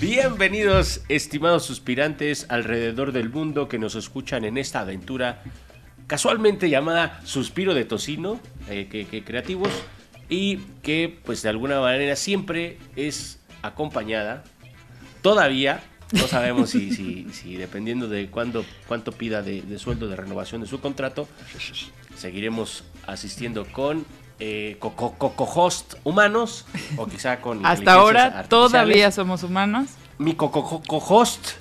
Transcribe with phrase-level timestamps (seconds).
[0.00, 5.42] Bienvenidos, estimados suspirantes alrededor del mundo que nos escuchan en esta aventura
[6.06, 8.38] casualmente llamada Suspiro de Tocino,
[8.68, 9.70] eh, que, creativos,
[10.28, 14.44] y que pues de alguna manera siempre es acompañada,
[15.20, 20.80] todavía, no sabemos si, dependiendo de cuándo, cuánto pida de sueldo de renovación de su
[20.80, 21.26] contrato,
[22.16, 24.06] seguiremos asistiendo con
[24.40, 26.64] eh, co- co- co- co-host humanos
[26.96, 29.88] o quizá con Hasta ahora todavía somos humanos.
[30.18, 31.52] Mi co- co- co- co-host,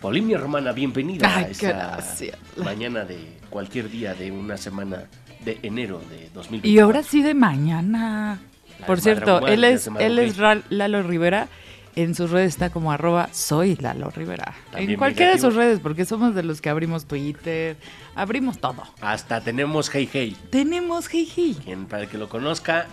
[0.00, 2.38] Polimnia Romana, bienvenida a Ay, esta gracias.
[2.56, 5.04] mañana de cualquier día de una semana
[5.44, 6.68] de enero de 2020.
[6.68, 8.40] Y ahora sí de mañana.
[8.78, 10.36] La Por cierto, él es, él es
[10.70, 11.48] Lalo Rivera.
[11.96, 14.54] En sus redes está como arroba soy Lalo Rivera.
[14.70, 17.76] También en cualquiera de sus redes, porque somos de los que abrimos Twitter,
[18.14, 18.82] abrimos todo.
[19.00, 20.36] Hasta tenemos Hey Hey.
[20.50, 21.54] Tenemos Jiji.
[21.64, 22.86] Quien para el que lo conozca,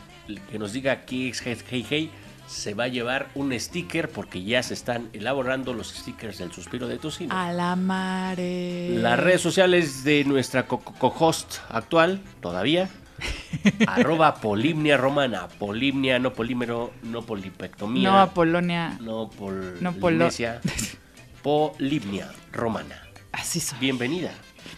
[0.52, 2.12] que nos diga qué es Hey Hey, Hey,
[2.48, 6.88] se va a llevar un sticker porque ya se están elaborando los stickers del suspiro
[6.88, 7.36] de tocino.
[7.38, 8.90] A la mare.
[8.98, 12.90] Las redes sociales de nuestra co- co- co-host actual, todavía.
[13.88, 15.48] arroba polimnia romana.
[15.48, 18.10] Polimnia, no polímero, no polipectomía.
[18.10, 18.98] No a Polonia.
[19.02, 19.78] No pol.
[19.82, 20.30] No polo-
[21.44, 23.02] Polimnia romana.
[23.32, 23.80] Así soy.
[23.80, 24.32] Bienvenida.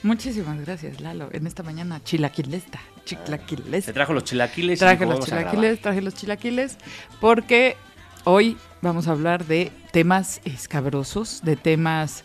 [0.04, 1.30] Muchísimas gracias, Lalo.
[1.32, 2.80] En esta mañana, chilaquilesta.
[3.06, 3.92] Se Chilaquilesta.
[3.94, 4.78] trajo los chilaquiles.
[4.80, 6.78] Traje los chilaquiles, traje los chilaquiles,
[7.20, 7.76] porque
[8.24, 12.24] hoy vamos a hablar de temas escabrosos, de temas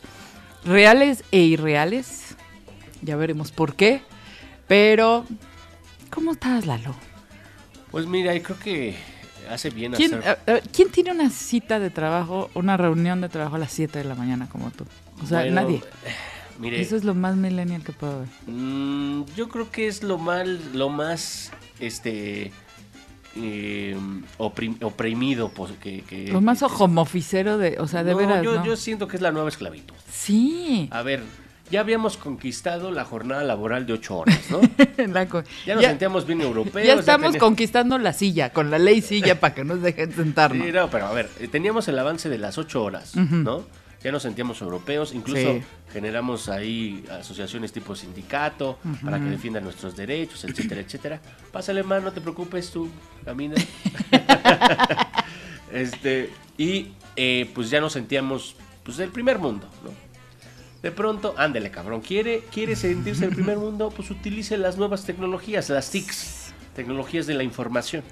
[0.67, 2.37] reales e irreales.
[3.01, 4.03] Ya veremos por qué.
[4.69, 5.25] Pero,
[6.15, 6.95] ¿cómo estás, Lalo?
[7.91, 8.97] Pues mira, creo que
[9.51, 10.39] hace bien ¿Quién, hacer.
[10.47, 13.99] a- a- ¿quién tiene una cita de trabajo, una reunión de trabajo a las 7
[13.99, 14.85] de la mañana como tú?
[15.23, 15.83] O sea, Bueno, nadie.
[16.59, 18.29] Mire, Eso es lo más millennial que puedo ver.
[18.47, 22.53] mm, yo creo que es lo mal, lo más, este,
[23.37, 23.97] eh,
[24.39, 28.45] oprim- oprimido, pues, que, que- Lo más que- homoficero de, o sea, de No, veras,
[28.45, 28.65] yo, ¿no?
[28.65, 29.95] yo siento que es la nueva esclavitud.
[30.13, 30.89] Sí.
[30.93, 31.25] A ver,
[31.71, 34.61] ya habíamos conquistado la jornada laboral de ocho horas, ¿no?
[35.67, 36.87] Ya nos ya- sentíamos bien europeos.
[36.87, 40.65] Ya estamos teníamos- conquistando la silla, con la ley silla para que nos dejen sentarnos.
[40.67, 43.17] Sí, no, pero a ver, eh, teníamos el avance de las ocho horas.
[43.17, 43.65] ¿no?
[44.03, 45.63] Ya nos sentíamos europeos, incluso Sí.
[45.91, 51.21] generamos ahí asociaciones tipo sindicato para que defiendan nuestros derechos, etcétera, etcétera.
[51.51, 52.91] Pásale, man, no te preocupes, tú
[53.25, 53.55] camina.
[55.73, 59.91] este, y eh, pues ya nos sentíamos pues del primer mundo, ¿no?
[60.85, 63.89] De pronto, ándele, cabrón, ¿quiere, quiere sentirse del primer mundo?
[63.89, 68.05] Pues utilice las nuevas tecnologías, las TICs, tecnologías de la información.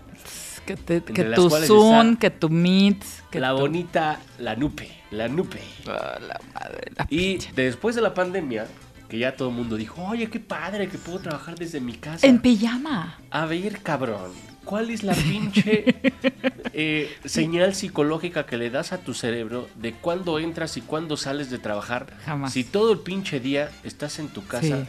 [0.64, 5.28] Que, te- que tu Zoom, que tu Meet, que la tu- bonita, la nupe, la
[5.28, 5.60] nupe.
[5.86, 7.50] Ah, la madre, la Y pinche.
[7.54, 8.66] después de la pandemia,
[9.06, 12.26] que ya todo el mundo dijo, oye, qué padre que puedo trabajar desde mi casa.
[12.26, 13.18] En pijama.
[13.30, 14.30] A ver, cabrón,
[14.64, 15.84] ¿cuál es la pinche
[16.72, 21.50] eh, señal psicológica que le das a tu cerebro de cuándo entras y cuándo sales
[21.50, 22.06] de trabajar?
[22.24, 22.52] Jamás.
[22.52, 24.88] Si todo el pinche día estás en tu casa, Sí.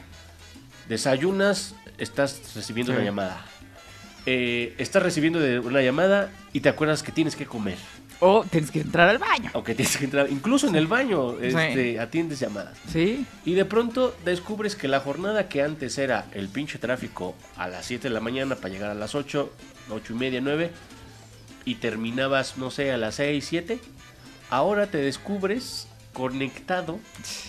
[0.90, 2.98] desayunas, estás recibiendo Sí.
[2.98, 3.46] una llamada.
[4.26, 7.78] Eh, estás recibiendo de una llamada y te acuerdas que tienes que comer.
[8.26, 9.52] O tienes que entrar al baño.
[9.54, 12.78] Aunque tienes que entrar, incluso en el baño, este, atiendes llamadas.
[12.90, 13.26] Sí.
[13.44, 17.86] Y de pronto descubres que la jornada que antes era el pinche tráfico a las
[17.86, 19.52] 7 de la mañana para llegar a las 8,
[19.90, 20.72] 8 y media, 9,
[21.66, 23.80] y terminabas, no sé, a las 6, 7,
[24.50, 27.00] ahora te descubres conectado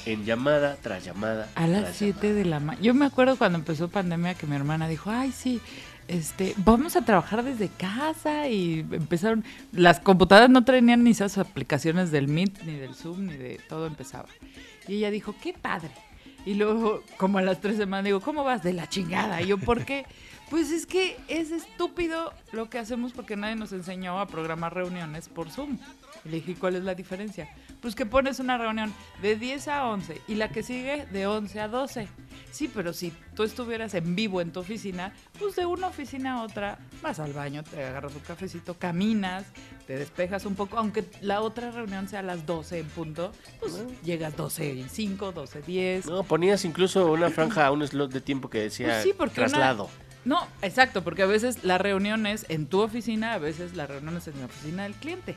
[0.06, 1.49] en llamada tras llamada.
[1.55, 2.35] A las tras 7 llamada.
[2.35, 2.85] de la mañana.
[2.85, 5.61] Yo me acuerdo cuando empezó pandemia que mi hermana dijo, ay, sí,
[6.09, 12.10] este, vamos a trabajar desde casa y empezaron, las computadoras no tenían ni esas aplicaciones
[12.10, 14.28] del Meet, ni del Zoom, ni de todo empezaba.
[14.87, 15.91] Y ella dijo, qué padre.
[16.47, 18.62] Y luego, como a las tres semanas, digo, ¿cómo vas?
[18.62, 19.41] De la chingada.
[19.41, 20.04] Y yo, ¿por qué?
[20.50, 25.28] Pues es que es estúpido lo que hacemos porque nadie nos enseñó a programar reuniones
[25.28, 25.78] por Zoom.
[26.25, 27.48] Y le dije, ¿cuál es la diferencia?
[27.81, 31.60] Pues que pones una reunión de 10 a 11 y la que sigue de 11
[31.60, 32.09] a 12.
[32.54, 36.42] Sí, pero si tú estuvieras en vivo en tu oficina, pues de una oficina a
[36.44, 39.44] otra vas al baño, te agarras un cafecito, caminas,
[39.88, 43.82] te despejas un poco, aunque la otra reunión sea a las 12 en punto, pues
[44.05, 46.06] llegas 12 y 5, 12 10.
[46.06, 49.49] No, ponías incluso una franja, un slot de tiempo que decía Pues sí, porque una-
[49.49, 49.90] traslado.
[50.25, 54.17] No, exacto, porque a veces la reunión es en tu oficina, a veces la reunión
[54.17, 55.34] es en la oficina del cliente.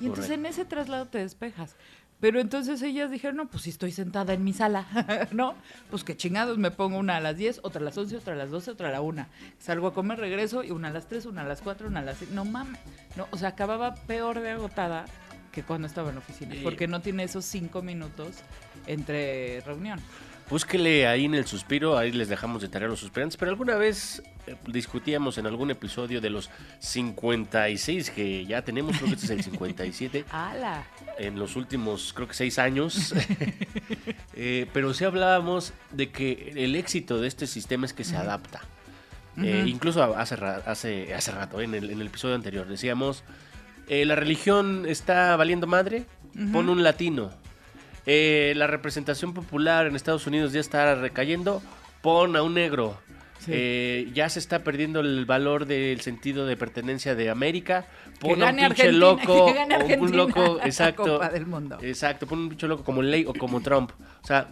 [0.00, 0.34] Y entonces Correcto.
[0.34, 1.74] en ese traslado te despejas.
[2.20, 4.86] Pero entonces ellas dijeron, no, pues si estoy sentada en mi sala,
[5.32, 5.54] ¿no?
[5.90, 8.36] Pues que chingados, me pongo una a las 10, otra a las 11, otra a
[8.36, 9.26] las 12, otra a la 1.
[9.58, 12.02] Salgo a comer, regreso y una a las 3, una a las 4, una a
[12.02, 12.32] las 6.
[12.32, 12.80] No mames.
[13.16, 15.04] No, o sea, acababa peor de agotada
[15.52, 16.60] que cuando estaba en la oficina, Sí.
[16.64, 18.34] porque no tiene esos cinco minutos
[18.86, 20.00] entre reunión.
[20.50, 24.22] Búsquele ahí en el suspiro, ahí les dejamos de tarea los suspirantes, pero alguna vez
[24.46, 29.30] eh, discutíamos en algún episodio de los 56 que ya tenemos, creo que este es
[29.32, 30.84] el 57, ¡Hala!
[31.18, 33.14] en los últimos, creo que seis años.
[34.40, 38.60] Eh, pero sí hablábamos de que el éxito de este sistema es que se adapta.
[39.42, 43.24] Eh, incluso hace, hace, hace rato, en el, en el episodio anterior, decíamos,
[43.88, 46.04] eh, la religión está valiendo madre,
[46.52, 47.32] pon un latino.
[48.10, 51.60] Eh, la representación popular en Estados Unidos ya está recayendo,
[52.00, 52.96] pon a un negro.
[53.40, 53.50] Sí.
[53.54, 57.84] Eh, ya se está perdiendo el valor del sentido de pertenencia de América.
[58.18, 59.54] Pon a un pinche loco,
[60.00, 61.04] un loco, exacto.
[61.04, 61.76] Copa del Mundo.
[61.82, 63.90] Exacto, pon un bicho loco como Ley o como Trump.
[64.22, 64.48] O sea,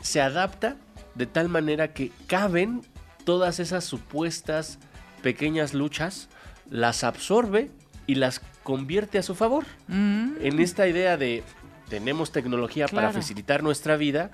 [0.00, 0.76] se adapta
[1.16, 2.82] de tal manera que caben
[3.24, 4.78] todas esas supuestas
[5.22, 6.28] pequeñas luchas,
[6.70, 7.68] las absorbe
[8.06, 9.64] y las convierte a su favor.
[9.88, 10.34] Mm.
[10.40, 11.42] En esta idea de
[11.88, 13.14] tenemos tecnología para Claro.
[13.14, 14.30] facilitar nuestra vida,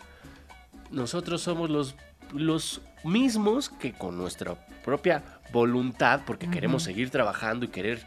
[0.91, 1.95] nosotros somos los,
[2.33, 4.55] los mismos que con nuestra
[4.85, 5.23] propia
[5.53, 8.05] voluntad, porque queremos seguir trabajando y querer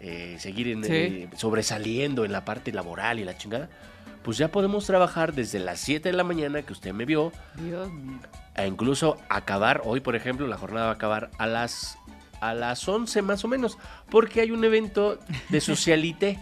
[0.00, 0.92] eh, seguir en, Sí.
[0.92, 3.68] eh, sobresaliendo en la parte laboral y la chingada,
[4.22, 7.90] pues ya podemos trabajar desde las 7 de la mañana que usted me vio, Dios
[7.90, 8.18] mío.
[8.54, 11.96] a incluso acabar, hoy por ejemplo, la jornada va a acabar a las,
[12.40, 13.78] a las 11 más o menos,
[14.10, 16.38] porque hay un evento de socialité.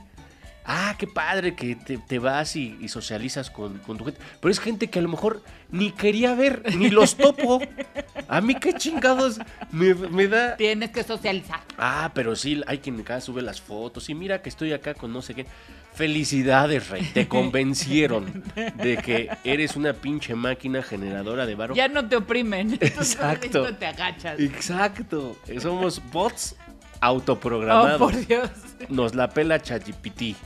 [0.66, 4.20] Ah, qué padre que te, te vas y, y socializas con, con tu gente.
[4.40, 7.60] Pero es gente que a lo mejor ni quería ver, ni los topo.
[8.28, 9.38] A mí qué chingados
[9.70, 10.56] me, me da...
[10.56, 11.60] Tienes que socializar.
[11.76, 15.12] Ah, pero sí, hay quien acá sube las fotos y mira que estoy acá con
[15.12, 15.46] no sé qué.
[15.92, 17.04] Felicidades, Rey.
[17.14, 21.74] Te convencieron de que eres una pinche máquina generadora de varo.
[21.74, 22.74] Ya no te oprimen.
[22.80, 23.62] Exacto.
[23.62, 24.40] No te agachas.
[24.40, 25.36] Exacto.
[25.60, 26.56] Somos bots
[27.04, 27.98] Oh, autoprogramados.
[27.98, 28.50] por Dios.
[28.88, 30.36] Nos la pela ChatGPT.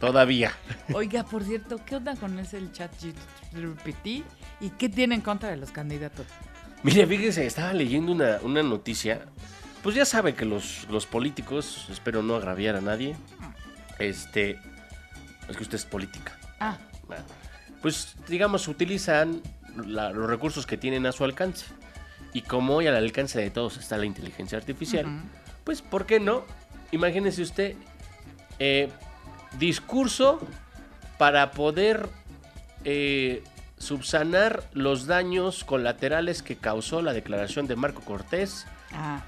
[0.00, 0.52] Todavía.
[0.92, 2.90] Oiga, por cierto, ¿qué onda con ese el chat
[3.52, 4.24] GPT?
[4.60, 6.26] ¿Y qué tiene en contra de los candidatos?
[6.82, 9.26] Mire, fíjese, estaba leyendo una, una noticia.
[9.82, 13.16] Pues ya sabe que los, los políticos, espero no agraviar a nadie.
[13.98, 14.58] Este.
[15.48, 16.38] Es que usted es política.
[16.60, 17.22] Ah, Bueno,
[17.82, 19.42] Pues digamos, utilizan
[19.86, 21.66] la- los recursos que tienen a su alcance.
[22.32, 25.06] Y como hoy al alcance de todos está la inteligencia artificial.
[25.64, 26.44] Pues ¿por qué no?
[26.92, 27.74] Imagínese usted
[28.58, 28.88] eh,
[29.58, 30.40] discurso
[31.18, 32.08] para poder
[32.84, 33.42] eh,
[33.78, 38.66] subsanar los daños colaterales que causó la declaración de Marco Cortés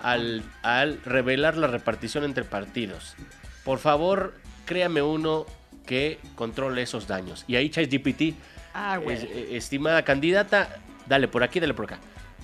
[0.02, 3.16] al, al revelar la repartición entre partidos.
[3.64, 4.34] Por favor,
[4.64, 5.46] créame uno
[5.86, 7.44] que controle esos daños.
[7.48, 8.34] Y ahí ChatGPT,
[8.78, 10.68] Ah, eh, estimada candidata,
[11.06, 11.98] dale por aquí, dale por acá.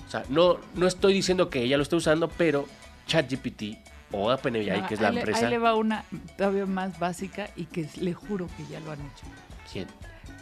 [0.07, 2.67] O sea, no, no estoy diciendo que ella lo esté usando, pero
[3.07, 3.77] ChatGPT
[4.11, 5.45] o OpenAI, No, que es la ahí le- empresa.
[5.45, 6.03] Ahí le va una
[6.37, 9.25] todavía más básica y que le juro que ya lo han hecho.
[9.71, 9.87] ¿Quién?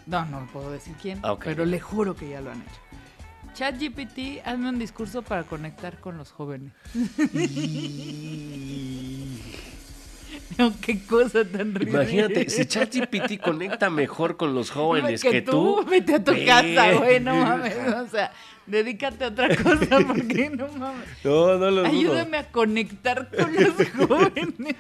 [0.08, 2.82] No, no puedo decir quién, Ah, pero le juro que ya lo han hecho.
[3.54, 6.72] ChatGPT, hazme un discurso para conectar con los jóvenes.
[10.58, 12.04] No, qué cosa tan ridícula.
[12.04, 15.86] Imagínate, si ChatGPT conecta mejor con los jóvenes que, tú.
[15.90, 16.46] Vete a tu ve.
[16.46, 17.76] casa, güey, no mames.
[17.78, 18.32] O sea,
[18.66, 21.08] dedícate a otra cosa porque no mames.
[21.24, 21.86] No, no lo.
[21.86, 23.74] Ayúdame a conectar con los
[24.08, 24.76] jóvenes.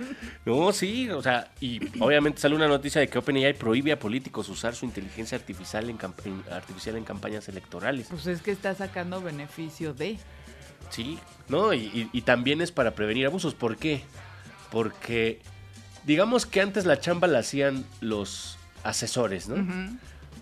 [0.46, 4.50] No, sí, o sea, y obviamente sale una noticia de que OpenAI prohíbe a políticos
[4.50, 5.98] usar su inteligencia artificial en,
[6.52, 8.08] artificial en campañas electorales.
[8.10, 10.18] Pues es que está sacando beneficio de.
[10.90, 13.54] Sí, no, y, y- y también es para prevenir abusos.
[13.56, 14.02] ¿Por qué?
[14.70, 15.40] Porque
[16.06, 19.56] digamos que antes la chamba la hacían los asesores, ¿no?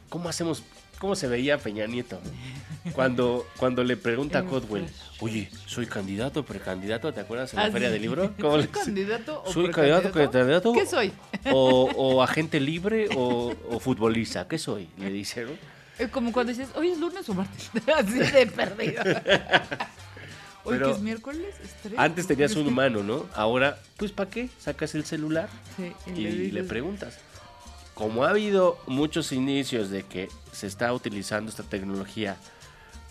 [0.09, 0.63] ¿Cómo hacemos?
[0.99, 2.19] ¿Cómo se veía Peña Nieto?
[2.93, 4.87] Cuando, cuando le pregunta a Codwell,
[5.21, 7.93] oye, soy candidato, precandidato, ¿te acuerdas en la Ah, feria sí.
[7.93, 8.33] del libro?
[8.39, 10.71] ¿Cómo ¿Soy candidato o ¿Soy candidato, precandidato?
[10.71, 10.73] candidato?
[10.73, 11.13] ¿Qué soy?
[11.53, 14.89] O, o agente libre o, o futbolista, ¿qué soy?
[14.97, 15.51] Le dice, ¿no?
[15.99, 17.69] Es como cuando dices, hoy es lunes o martes.
[17.95, 19.03] Así de perdido.
[20.69, 21.97] Hoy Pero que es miércoles, estrés.
[21.97, 23.25] Antes tenías un humano, ¿no?
[23.33, 24.49] Ahora, pues ¿para qué?
[24.59, 27.17] Sacas el celular Sí, y, le, preguntas.
[27.95, 32.37] Como ha habido muchos inicios de que se está utilizando esta tecnología,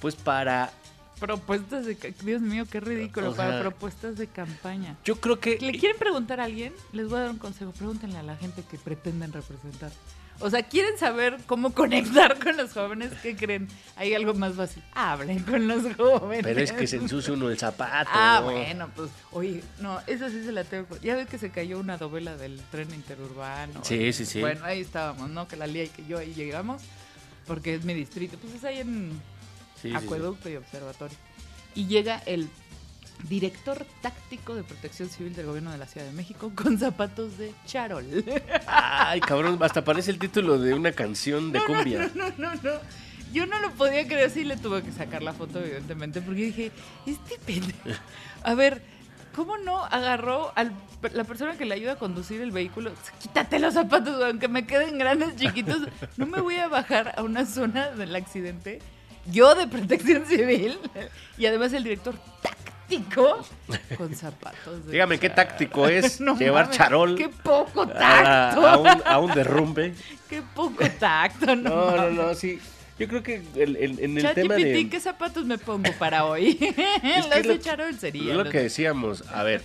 [0.00, 0.72] pues para...
[1.18, 1.96] Propuestas de...
[2.22, 3.32] Dios mío, qué ridículo.
[3.32, 4.96] O para propuestas de campaña.
[5.04, 5.58] Yo creo que...
[5.60, 6.72] ¿Le quieren preguntar a alguien?
[6.92, 7.72] Les voy a dar un consejo.
[7.72, 9.90] Pregúntenle a la gente que pretenden representar.
[10.40, 13.12] O sea, ¿quieren saber cómo conectar con los jóvenes?
[13.22, 13.68] ¿Qué creen?
[13.96, 14.82] Hay algo más fácil.
[14.92, 16.44] Hablen con los jóvenes.
[16.44, 18.10] Pero es que se ensucia uno el zapato.
[18.12, 20.96] Ah, bueno, pues, oye, no, esa sí se la tengo.
[21.02, 23.84] Ya ves que se cayó una novela del tren interurbano.
[23.84, 24.40] Sí, sí, sí.
[24.40, 25.48] Bueno, ahí estábamos, ¿no?
[25.48, 26.82] Que la lía y que yo ahí llegamos,
[27.46, 28.38] porque es mi distrito.
[28.38, 29.20] Pues es ahí en
[29.80, 30.04] Sí, sí, sí.
[30.04, 31.16] Acueducto y Observatorio.
[31.74, 32.48] Y llega el
[33.28, 37.52] director táctico de protección civil del gobierno de la Ciudad de México con zapatos de
[37.66, 38.06] charol.
[38.66, 42.10] Ay, cabrón, hasta parece el título de una canción de cumbia.
[42.14, 42.72] No, no, no.
[43.32, 46.72] yo no lo podía creer, sí le tuve que sacar la foto, evidentemente, porque dije,
[47.06, 48.00] este pendejo.
[48.42, 48.82] A ver,
[49.34, 50.64] ¿cómo no agarró a
[51.12, 52.92] la persona que le ayuda a conducir el vehículo?
[53.20, 55.88] Quítate los zapatos, aunque me queden grandes, chiquitos.
[56.16, 58.80] No me voy a bajar a una zona del accidente.
[59.30, 60.78] Yo de protección civil.
[61.36, 62.77] Y además el director, táctico
[63.96, 64.86] con zapatos.
[64.86, 68.66] de Dígame qué táctico es No llevar mames, charol Qué poco tacto.
[68.66, 69.94] a un, a un derrumbe.
[70.28, 71.70] Qué poco tacto, no.
[71.70, 72.14] No, no, mames.
[72.14, 72.58] no, sí.
[72.98, 74.88] Yo creo que el- el- en el tema ChatGPT, de...
[74.90, 76.58] ¿qué zapatos me pongo para hoy?
[77.30, 78.32] los lo- de charol sería.
[78.32, 79.62] Es lo que de- decíamos, a ver,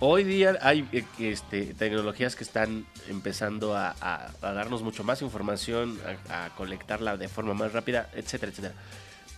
[0.00, 5.20] hoy día hay eh, este, tecnologías que están empezando a, a- a darnos mucho más
[5.22, 5.98] información,
[6.30, 8.74] a, a colectarla de forma más rápida, etcétera, etcétera.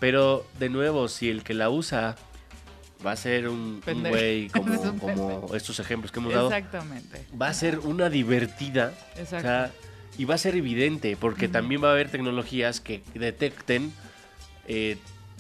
[0.01, 2.15] Pero, de nuevo, si el que la usa
[3.05, 7.25] va a ser un, güey Es como, un como estos ejemplos que hemos dado, Exactamente.
[7.41, 8.93] va a ser una divertida.
[9.17, 9.47] o Exacto.
[9.49, 9.73] sea,
[10.17, 13.93] y va a ser evidente, porque también va a haber tecnologías que detecten
[14.69, 14.97] eh,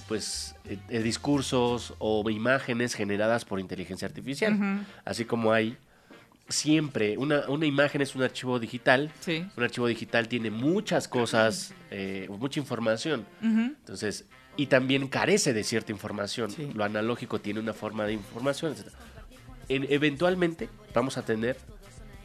[0.08, 4.84] pues eh, eh, discursos o imágenes generadas por inteligencia artificial.
[5.04, 5.76] Así como hay
[6.48, 9.10] siempre, una, una imagen es un archivo digital.
[9.20, 9.46] Sí.
[9.56, 13.24] Un archivo digital tiene muchas cosas, eh, mucha información.
[13.42, 14.24] Entonces,
[14.56, 16.50] y también carece de cierta información.
[16.50, 16.70] Sí.
[16.74, 18.88] Lo analógico tiene una forma de información, etc.
[19.68, 21.56] En- eventualmente vamos a tener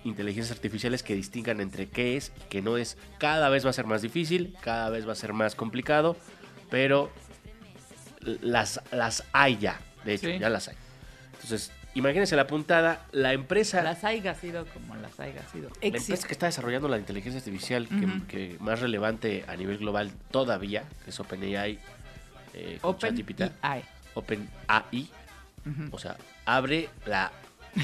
[0.03, 2.97] inteligencias artificiales que distingan entre qué es y qué no es.
[3.17, 6.15] Cada vez va a ser más difícil, cada vez va a ser más complicado,
[6.69, 7.11] pero
[8.41, 10.39] las, las hay ya, de hecho, Sí.
[10.39, 10.75] ya las hay.
[11.33, 13.81] Entonces, imagínense la puntada, la empresa...
[13.81, 15.69] Las haya sido como las haya sido.
[15.81, 20.11] La empresa que está desarrollando la inteligencia artificial que, que más relevante a nivel global
[20.31, 21.79] todavía, que es OpenAI,
[22.53, 25.09] eh, con Open ChatGPT, AI.
[25.91, 27.31] O sea, abre la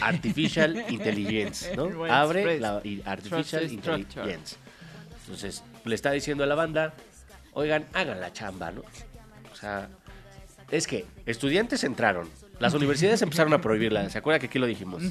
[0.01, 2.05] Artificial Intelligence, ¿no?
[2.05, 3.71] Abre la Artificial.
[3.71, 4.57] Intelligence.
[5.21, 6.93] Entonces, le está diciendo a la banda,
[7.53, 8.81] oigan, hagan la chamba, ¿no?
[9.51, 9.89] O sea,
[10.71, 12.29] es que estudiantes entraron,
[12.59, 15.03] las universidades empezaron a prohibirla, ¿se acuerdan que aquí lo dijimos?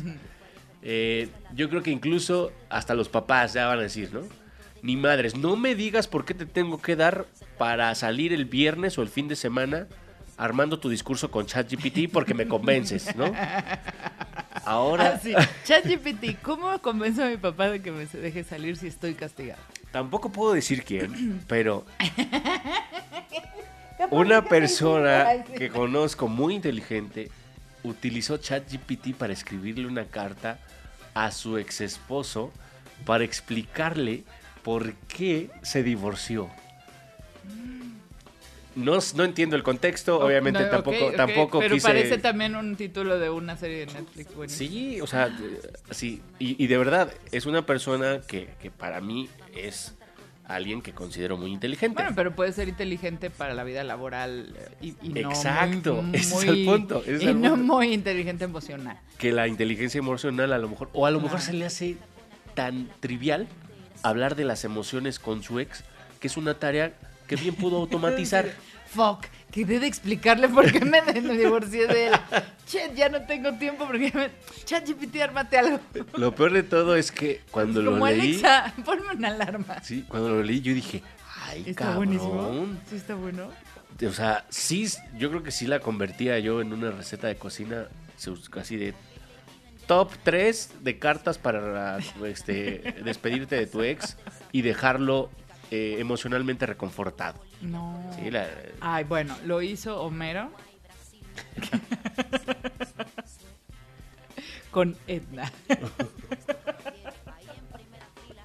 [0.83, 4.23] Eh, yo creo que incluso hasta los papás ya van a decir, ¿no?
[4.85, 7.25] Ni madres, no me digas por qué te tengo que dar
[7.57, 9.87] para salir el viernes o el fin de semana
[10.37, 13.33] armando tu discurso con ChatGPT porque me convences, ¿no?
[14.67, 15.33] Ahora Ah, sí.
[15.64, 19.59] ChatGPT, ¿cómo convenzo a mi papá de que me deje salir si estoy castigado?
[19.91, 21.87] tampoco puedo decir quién, pero
[24.11, 27.31] una persona que conozco muy inteligente
[27.85, 30.59] utilizó ChatGPT para escribirle una carta
[31.14, 32.53] a su ex esposo
[33.07, 34.25] para explicarle
[34.64, 36.50] por qué se divorció.
[38.75, 41.87] No, no entiendo el contexto, obviamente No, tampoco, ok, tampoco Pero quise...
[41.87, 44.35] parece también un título de una serie de Netflix.
[44.35, 44.68] buenísimo.
[44.71, 45.30] Sí, o sea,
[45.92, 49.94] sí, y, y de verdad, es una persona que, que para mí es
[50.47, 51.94] alguien que considero muy inteligente.
[52.02, 56.16] Bueno, pero puede ser inteligente para la vida laboral eh, y, y no Exacto, muy,
[56.18, 58.99] ese es el punto, ese y el no muy inteligente emocional.
[59.18, 61.97] que la inteligencia emocional a lo mejor, o a lo mejor se le hace
[62.54, 63.47] tan trivial
[64.05, 65.83] hablar de las emociones con su ex,
[66.21, 66.93] que es una tarea
[67.27, 68.47] que bien pudo automatizar.
[68.95, 71.01] Fuck, quedé de explicarle por qué me
[71.37, 72.13] divorcié de él.
[72.67, 74.31] Chet, ya no tengo tiempo porque me...
[74.65, 75.81] ChatGPT, ármate algo.
[76.17, 79.83] Lo peor de todo es que cuando lo leí, Alexa, ponme una alarma.
[79.83, 81.03] sí, cuando lo leí yo dije,
[81.47, 81.97] ay, Está cabrón.
[81.97, 82.67] buenísimo.
[82.89, 83.51] Sí, está bueno.
[84.07, 84.87] O sea, sí,
[85.19, 87.87] yo creo que sí la convertía yo en una receta de cocina
[88.61, 88.95] así de
[89.87, 94.17] top 3 de cartas para este, despedirte de tu ex
[94.53, 95.31] y dejarlo
[95.71, 97.43] eh, emocionalmente reconfortado.
[97.61, 98.11] No.
[98.19, 98.49] Sí, la-
[98.81, 100.50] Ay, bueno, lo hizo Homero.
[104.71, 105.50] Con Edna.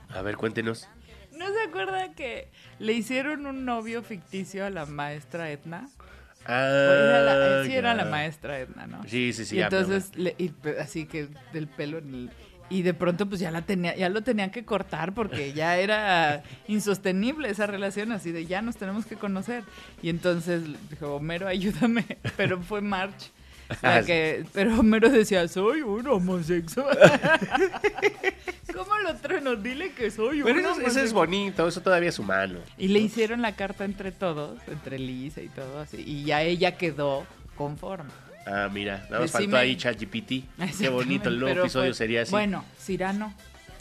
[0.09, 0.87] a ver, cuéntenos.
[1.37, 5.89] ¿No se acuerda que le hicieron un novio ficticio a la maestra Edna?
[6.45, 9.03] Ah, Era la- sí, era la maestra Edna, ¿no?
[9.07, 9.57] Sí, sí, sí.
[9.57, 12.29] y entonces, le- y así que del pelo en el-
[12.71, 16.43] y de pronto pues ya la tenía, ya lo tenían que cortar porque ya era
[16.67, 19.63] insostenible esa relación, así de ya nos tenemos que conocer.
[20.03, 22.05] Y entonces dijo, Homero, ayúdame,
[22.37, 23.31] pero fue March.
[23.83, 26.97] La que, pero Homero decía, soy un homosexual.
[28.73, 29.55] ¿Cómo lo trueno?
[29.55, 31.05] Dile que soy un Pero eso, eso homosexual.
[31.05, 32.59] es bonito, eso todavía es humano.
[32.77, 35.97] Y le hicieron la carta entre todos, entre Lisa y todo así.
[36.05, 38.09] Y ya ella quedó conforme.
[38.45, 40.31] Ah, mira, nada más Decime- faltó ahí ChatGPT.
[40.79, 42.31] Qué bonito, el nuevo episodio fue- sería así.
[42.31, 43.33] Bueno, Cirano.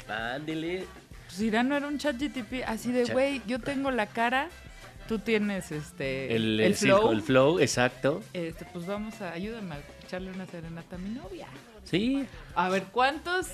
[0.09, 0.85] Ándele.
[1.31, 4.49] Cirano era un chat GTP así de, güey, yo tengo la cara,
[5.09, 7.11] tú tienes este El, el el flow.
[7.11, 8.23] el flow, exacto.
[8.33, 11.49] Este, pues vamos a ayúdame a echarle una serenata a mi novia.
[11.85, 12.25] Sí.
[12.55, 13.49] A ver, ¿cuántos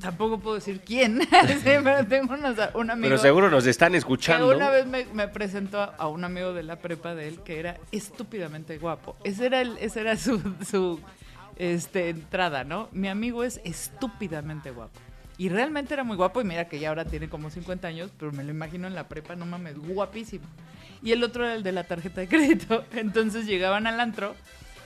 [0.00, 1.18] Tampoco puedo decir quién,
[1.64, 4.54] pero tengo unos- un amigo Pero seguro nos están que escuchando.
[4.54, 7.76] una vez me, me presentó a un amigo de la prepa de él que era
[7.90, 9.16] estúpidamente guapo.
[9.24, 11.00] Ese era, el, ese era su, su
[11.56, 12.88] este, entrada, ¿no?
[12.92, 14.92] Mi amigo es estúpidamente guapo.
[15.40, 18.30] Y realmente era muy guapo y mira que ya ahora tiene como 50 años, pero
[18.30, 20.44] me lo imagino en la prepa, no mames, guapísimo.
[21.02, 22.84] Y el otro era el de la tarjeta de crédito.
[22.92, 24.34] Entonces llegaban al antro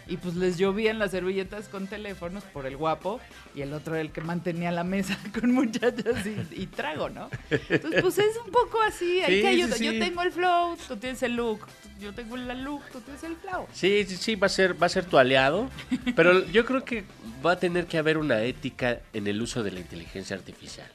[0.06, 3.20] y pues les llovían las servilletas con teléfonos por el guapo
[3.56, 7.30] y el otro era el que mantenía la mesa con muchachas y, y trago, ¿no?
[7.50, 9.78] Entonces pues es un poco así, hay Sí, que sí, ayudar.
[9.78, 9.84] sí.
[9.87, 11.66] Yo tengo el flow, tú tienes el look,
[12.00, 13.66] yo tengo la look, tú tienes el flow.
[13.73, 15.68] Sí, sí, sí, va a ser, va a ser tu aliado.
[16.14, 17.04] Pero yo creo que
[17.44, 20.88] va a tener que haber una ética en el uso de la inteligencia artificial.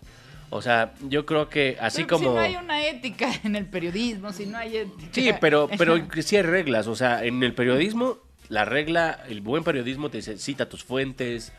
[0.52, 2.30] O sea, yo creo que así Pero, como.
[2.32, 5.10] Si no hay una ética en el periodismo, si no hay ética.
[5.12, 6.88] Sí, pero, pero sí hay reglas.
[6.88, 8.18] O sea, en el periodismo,
[8.50, 11.52] la regla, el buen periodismo te dice, cita tus fuentes.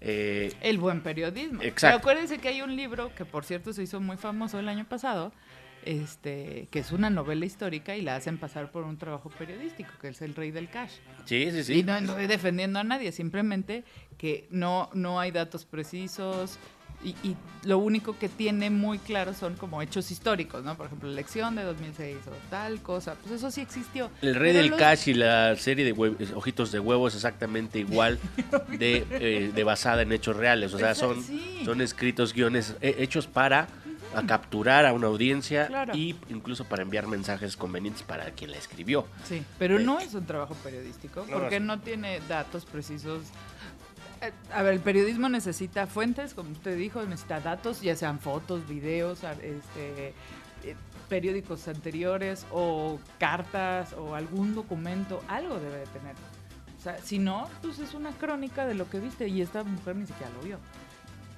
[0.00, 1.60] eh, El buen periodismo.
[1.62, 1.80] Exacto.
[1.80, 4.86] Pero acuérdense que hay un libro que, por cierto, se hizo muy famoso el año
[4.86, 5.32] pasado,
[5.84, 10.08] este, que es una novela histórica y la hacen pasar por un trabajo periodístico, que
[10.08, 10.92] es El Rey del Cash.
[11.24, 11.82] sí, sí, Y sí.
[11.82, 13.84] no estoy defendiendo a nadie, simplemente
[14.18, 16.58] que no, no hay datos precisos.
[17.04, 20.76] Y, y lo único que tiene muy claro son como hechos históricos, ¿no?
[20.76, 23.14] Por ejemplo, la elección de 2006 o tal cosa.
[23.14, 24.10] Pues eso sí existió.
[24.20, 25.92] El Rey Pero del los- Cash y la serie de
[26.34, 28.18] Ojitos de Huevo es exactamente igual
[28.80, 30.74] de, eh, de basada en hechos reales.
[30.74, 31.62] O sea, son, sí.
[31.64, 33.68] son escritos guiones eh, hechos para
[34.14, 35.94] a capturar a una audiencia Claro.
[35.94, 39.06] y incluso para enviar mensajes convenientes para quien la escribió.
[39.24, 41.76] Sí, pero Eh, no es un trabajo periodístico no, porque no.
[41.76, 43.22] no tiene datos precisos.
[44.20, 48.66] Eh, A ver, el periodismo necesita fuentes, como usted dijo, necesita datos, ya sean fotos,
[48.66, 50.08] videos, este,
[50.64, 50.74] eh,
[51.08, 56.14] periódicos anteriores o cartas o algún documento, algo debe de tener.
[56.78, 59.96] O sea, si no, pues es una crónica de lo que viste y esta mujer
[59.96, 60.58] ni siquiera lo vio.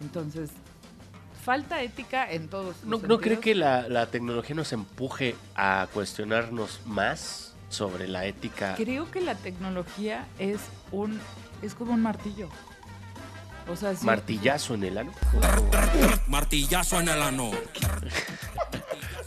[0.01, 0.51] Entonces,
[1.43, 2.77] falta ética en todos.
[2.85, 3.41] ¿No, los ¿no cree sentidos.
[3.45, 8.75] que la, la tecnología nos empuje a cuestionarnos más sobre la ética?
[8.77, 10.61] Creo que la tecnología es
[10.93, 11.21] un
[11.63, 12.49] es como un martillo.
[13.69, 15.13] O sea, sí, Martillazo en el ano.
[16.27, 17.51] Martillazo en el ano.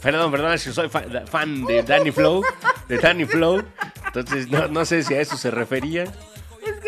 [0.02, 2.42] Perdón, perdón, es que soy fa- fan de Danny Flow,
[2.88, 3.62] de Danny Flow.
[4.06, 6.04] Entonces no, no sé si a eso se refería.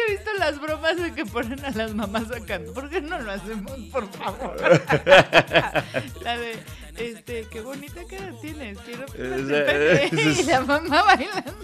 [0.07, 2.73] Que he visto las bromas de que ponen a las mamás sacando.
[2.73, 4.57] ¿Por qué no lo hacemos, por favor?
[6.23, 6.57] la de,
[6.99, 8.79] este, qué bonita cara tienes.
[8.79, 10.11] Quiero Pepe.
[10.13, 11.55] Y la mamá bailando.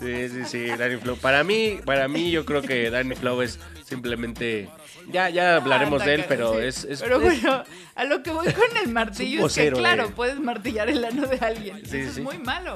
[0.00, 1.16] Sí, sí, sí, Danny Flow.
[1.16, 4.68] Para mí, para mí yo creo que Danny Flow es simplemente...
[5.08, 6.60] Ya, ya hablaremos Ah, de él, pero sí.
[6.66, 6.84] es...
[6.84, 7.62] es- Pero bueno,
[7.94, 11.26] a lo que voy con el martillo es, que, claro, de- puedes martillar el ano
[11.26, 11.82] de alguien.
[11.86, 12.20] Sí, Eso sí.
[12.20, 12.74] es muy malo.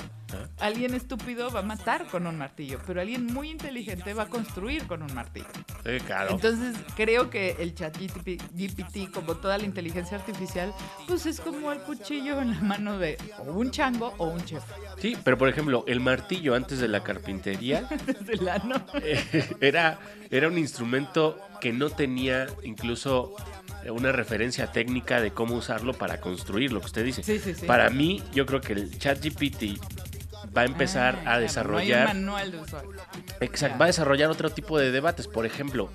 [0.58, 4.86] Alguien estúpido va a matar con un martillo, pero alguien muy inteligente va a construir
[4.86, 5.46] con un martillo.
[5.84, 6.32] Sí, claro.
[6.32, 10.74] Entonces, creo que el chat GPT, como toda la inteligencia artificial,
[11.06, 14.62] pues es como el cuchillo en la mano de o un chango o un chef.
[14.98, 17.88] Sí, pero por ejemplo, el martillo antes de la carpintería
[19.60, 19.98] era,
[20.30, 23.34] era un instrumento que no tenía incluso
[23.84, 27.22] eh, una referencia técnica de cómo usarlo para construir lo que usted dice.
[27.22, 27.66] Sí, sí, sí.
[27.66, 29.78] Para mí, yo creo que el ChatGPT
[30.58, 32.02] va a empezar Ah, a claro, desarrollar...
[32.02, 32.90] No hay un manual de usuario.
[33.40, 35.26] Exacto, va a desarrollar otro tipo de debates.
[35.28, 35.90] Por ejemplo,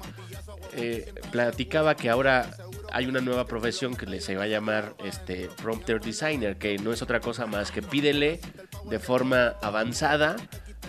[0.76, 2.50] eh, platicaba que ahora
[2.92, 7.02] hay una nueva profesión que se va a llamar este prompter designer, que no es
[7.02, 8.40] otra cosa más que pídele
[8.90, 10.36] de forma avanzada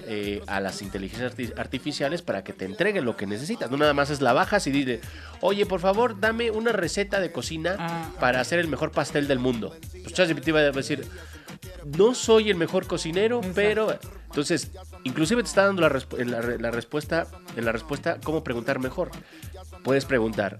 [0.07, 3.71] eh, a las inteligencias arti- artificiales para que te entreguen lo que necesitas.
[3.71, 5.01] No nada más es la bajas y dile,
[5.41, 9.39] oye, por favor, dame una receta de cocina Ah, para hacer el mejor pastel del
[9.39, 9.75] mundo.
[10.03, 11.07] Pues ChatGPT va a decir,
[11.97, 13.55] no soy el mejor cocinero, Exacto.
[13.55, 14.70] pero entonces
[15.05, 18.42] inclusive te está dando la, resp- en la, re- la respuesta en la respuesta cómo
[18.44, 19.11] preguntar mejor.
[19.83, 20.59] Puedes preguntar,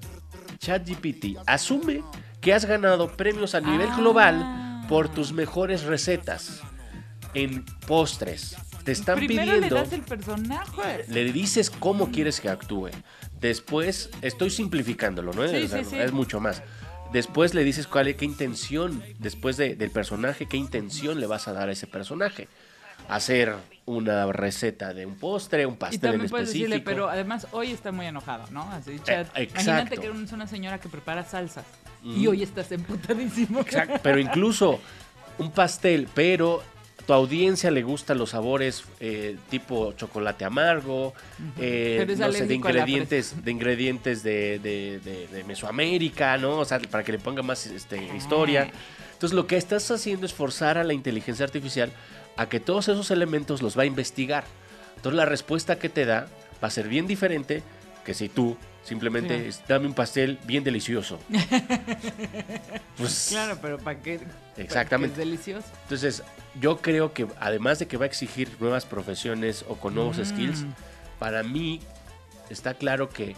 [0.58, 2.02] ChatGPT asume
[2.40, 3.96] que has ganado premios a nivel Ah.
[3.96, 6.60] global por tus mejores recetas
[7.32, 8.56] en postres.
[8.84, 11.04] Te están Primero pidiendo le das el personaje.
[11.08, 12.90] le dices cómo quieres que actúe.
[13.40, 15.48] Después, estoy simplificándolo, ¿no?
[15.48, 15.96] Sí, O sea, sí, sí.
[15.98, 16.62] Es mucho más.
[17.14, 21.46] Después le dices cuál es, qué intención, después de- del personaje, qué intención le vas
[21.46, 22.48] a dar a ese personaje.
[23.09, 23.55] Hacer
[23.87, 26.70] una receta de un postre, un Y pastel en también puedes específico.
[26.70, 28.68] decirle, pero además hoy está muy enojado, ¿no?
[28.72, 29.29] Así, chat.
[29.37, 31.64] Eh, Imagínate que eres una señora que prepara salsas
[32.03, 33.61] y hoy estás emputadísimo.
[33.61, 34.81] Exacto, pero incluso
[35.38, 36.62] un pastel, pero
[37.06, 41.12] tu audiencia le gustan los sabores eh, tipo chocolate amargo,
[41.58, 46.58] eh, no sé, de ingredientes, de ingredientes de, de- de- de Mesoamérica, ¿no?
[46.58, 48.70] O sea, para que le ponga más este, historia.
[49.12, 51.90] Entonces lo que estás haciendo es forzar a la inteligencia artificial
[52.36, 54.44] a que todos esos elementos los va a investigar.
[54.96, 56.26] Entonces la respuesta que te da
[56.62, 57.62] va a ser bien diferente
[58.04, 59.48] que si tú simplemente Sí.
[59.48, 61.18] es, dame un pastel bien delicioso.
[62.96, 64.20] pues, Claro, pero ¿para qué?
[64.56, 65.12] Exactamente.
[65.14, 65.66] Es delicioso.
[65.84, 66.22] Entonces,
[66.60, 70.24] yo creo que además de que va a exigir nuevas profesiones o con nuevos Mm.
[70.24, 70.64] skills,
[71.18, 71.80] para mí
[72.50, 73.34] está claro que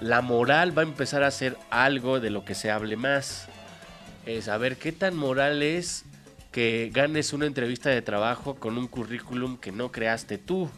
[0.00, 3.46] la moral va a empezar a ser algo de lo que se hable más.
[4.26, 6.04] Es a ver qué tan moral es
[6.52, 10.70] que ganes una entrevista de trabajo con un currículum que no creaste tú,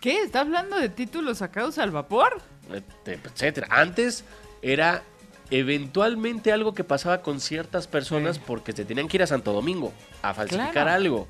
[0.00, 0.22] ¿Qué?
[0.22, 2.40] ¿Está hablando de títulos sacados al vapor?
[2.72, 3.66] et- etcétera.
[3.70, 4.24] Antes
[4.62, 5.02] era
[5.50, 8.42] eventualmente algo que pasaba con ciertas personas Sí.
[8.46, 10.90] porque se tenían que ir a Santo Domingo a falsificar Claro.
[10.90, 11.28] algo.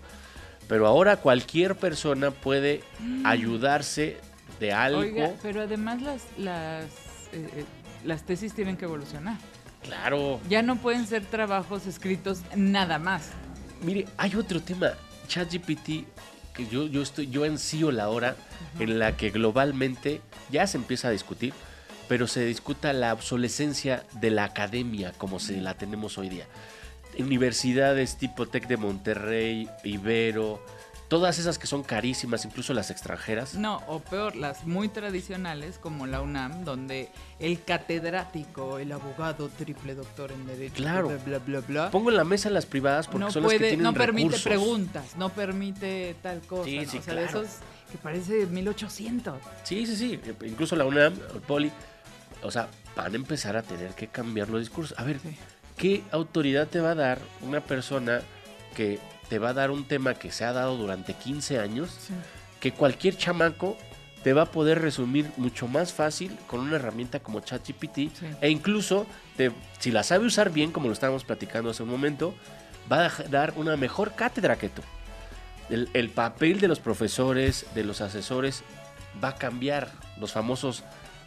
[0.69, 2.83] Pero ahora cualquier persona puede
[3.25, 4.17] ayudarse
[4.61, 5.01] de algo.
[5.01, 5.05] Mm.
[5.05, 6.85] Oiga, pero además las, las,
[7.33, 7.65] eh, eh,
[8.05, 9.37] las tesis tienen que evolucionar.
[9.83, 10.41] Claro.
[10.49, 13.31] Ya no pueden ser trabajos escritos nada más.
[13.81, 14.91] Mire, hay otro tema.
[15.29, 16.05] ChatGPT,
[16.67, 18.37] yo, yo estoy, yo ansío la hora
[18.79, 21.53] en la que globalmente ya se empieza a discutir,
[22.09, 26.47] pero se discuta la obsolescencia de la academia como se la tenemos hoy día.
[27.19, 30.65] Universidades tipo Tec de Monterrey, Ibero,
[31.09, 33.55] todas esas que son carísimas, incluso las extranjeras.
[33.55, 37.09] No, o peor, las muy tradicionales como la UNAM, donde
[37.41, 41.09] el catedrático, el abogado triple doctor en derecho, Claro.
[41.09, 43.59] bla, bla, bla, bla, Pongo en la mesa las privadas porque no son las que
[43.59, 44.43] puede, tienen no permite recursos.
[44.43, 46.91] preguntas, no permite tal cosa, Sí, ¿no?
[46.91, 47.29] sí, o sea, claro.
[47.43, 47.57] esos
[47.91, 49.41] que parece 1800.
[49.65, 50.21] Sí, sí, sí.
[50.45, 51.73] Incluso la UNAM, el Poli,
[52.43, 54.99] o sea, van a empezar a tener que cambiar los discursos.
[54.99, 55.37] A ver, Sí.
[55.79, 58.21] ¿qué autoridad te va a dar una persona
[58.77, 62.15] que te va a dar un tema que se ha dado durante 15 años, Sí.
[62.61, 63.77] que cualquier chamaco
[64.23, 68.11] te va a poder resumir mucho más fácil con una herramienta como ChatGPT Sí.
[68.41, 72.35] e incluso te- si la sabe usar bien, como lo estábamos platicando hace un momento,
[72.91, 74.83] va a dar una mejor cátedra que tú.
[75.71, 78.65] El, el papel de los profesores, de los asesores,
[79.23, 79.91] va a cambiar.
[80.19, 80.83] Los famosos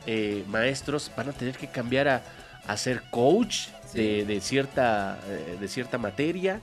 [0.08, 2.24] eh, maestros van a tener que cambiar a,
[2.68, 6.60] a ser coach de, de cierta, eh, de cierta materia.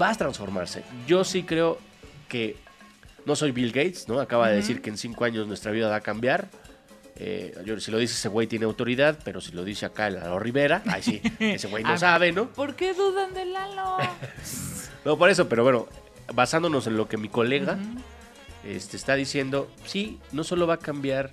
[0.00, 0.82] Va a transformarse.
[1.06, 1.78] Yo sí creo
[2.28, 2.56] que
[3.24, 4.20] no soy Bill Gates, ¿no?
[4.20, 6.48] Acaba de decir que en cinco años nuestra vida va a cambiar.
[7.18, 10.14] Eh, yo- si lo dice ese güey tiene autoridad, pero si lo dice acá el
[10.16, 12.48] Lalo Rivera, ay sí, ese güey no Ah, sabe, ¿no?
[12.50, 13.96] ¿Por qué dudan de Lalo?
[15.06, 15.86] No, por eso, pero bueno,
[16.34, 17.78] basándonos en lo que mi colega
[18.64, 21.30] este, está diciendo, sí, no solo va a cambiar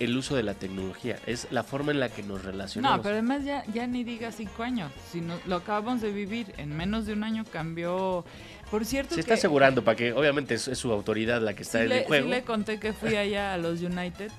[0.00, 2.96] el uso de la tecnología, es la forma en la que nos relacionamos.
[2.98, 4.90] No, pero además ya, ya ni diga cinco años.
[5.12, 8.24] Si no, lo acabamos de vivir, en menos de un año cambió.
[8.70, 11.82] Por cierto, Se está asegurando para que, obviamente, es, es su autoridad la que está
[11.82, 12.24] en le, el juego.
[12.24, 14.32] sí le conté que fui allá a los United,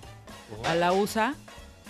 [0.66, 1.36] a la USA,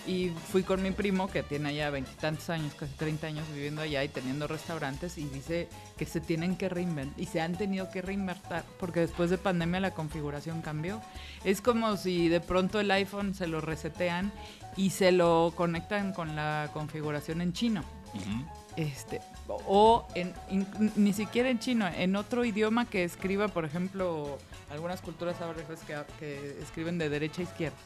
[0.06, 4.02] y fui con mi primo que tiene allá veintitantos años, casi 30 años viviendo allá
[4.02, 8.02] y teniendo restaurantes, y dice que se tienen que reinventar, y se han tenido que
[8.02, 11.00] reinventar, porque después de pandemia la configuración cambió.
[11.44, 14.32] Es como si de pronto el iPhone se lo resetean
[14.76, 17.84] y se lo conectan con la configuración en chino.
[18.14, 18.44] Ujú.
[18.76, 24.36] este o en in- ni siquiera en chino en otro idioma que escriba por ejemplo
[24.72, 25.60] algunas culturas ahora
[26.18, 27.76] que escriben de derecha a izquierda.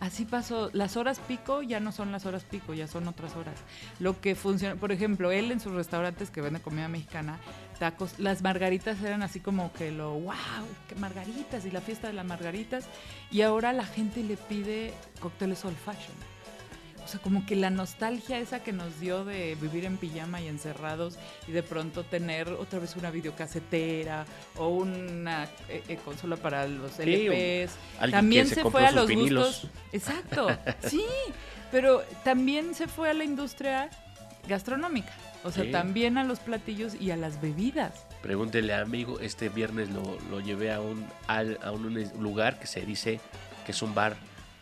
[0.00, 0.70] Así pasó.
[0.72, 3.54] Las horas pico ya no son las horas pico ya son otras horas.
[4.00, 7.38] Lo que funciona por ejemplo él en sus restaurantes que vende comida mexicana
[7.78, 12.14] tacos las margaritas eran así como que lo wow que margaritas y la fiesta de
[12.14, 12.86] las margaritas.
[13.30, 16.31] Y ahora la gente le pide cócteles old fashion
[17.04, 20.48] o sea, como que la nostalgia esa que nos dio de vivir en pijama y
[20.48, 24.24] encerrados y de pronto tener otra vez una videocasetera
[24.56, 27.72] o una eh, eh, consola para los Sí, LPs.
[28.10, 29.46] También se fue a los vinilos.
[29.62, 29.70] gustos.
[29.92, 30.48] Exacto,
[30.88, 31.04] sí,
[31.70, 33.90] pero también se fue a la industria
[34.48, 35.12] gastronómica.
[35.44, 35.70] O sea, Sí.
[35.72, 38.06] también a los platillos y a las bebidas.
[38.22, 42.82] Pregúntele amigo, este viernes lo, lo llevé a un, al- a un lugar que se
[42.82, 43.18] dice
[43.66, 44.16] que es un bar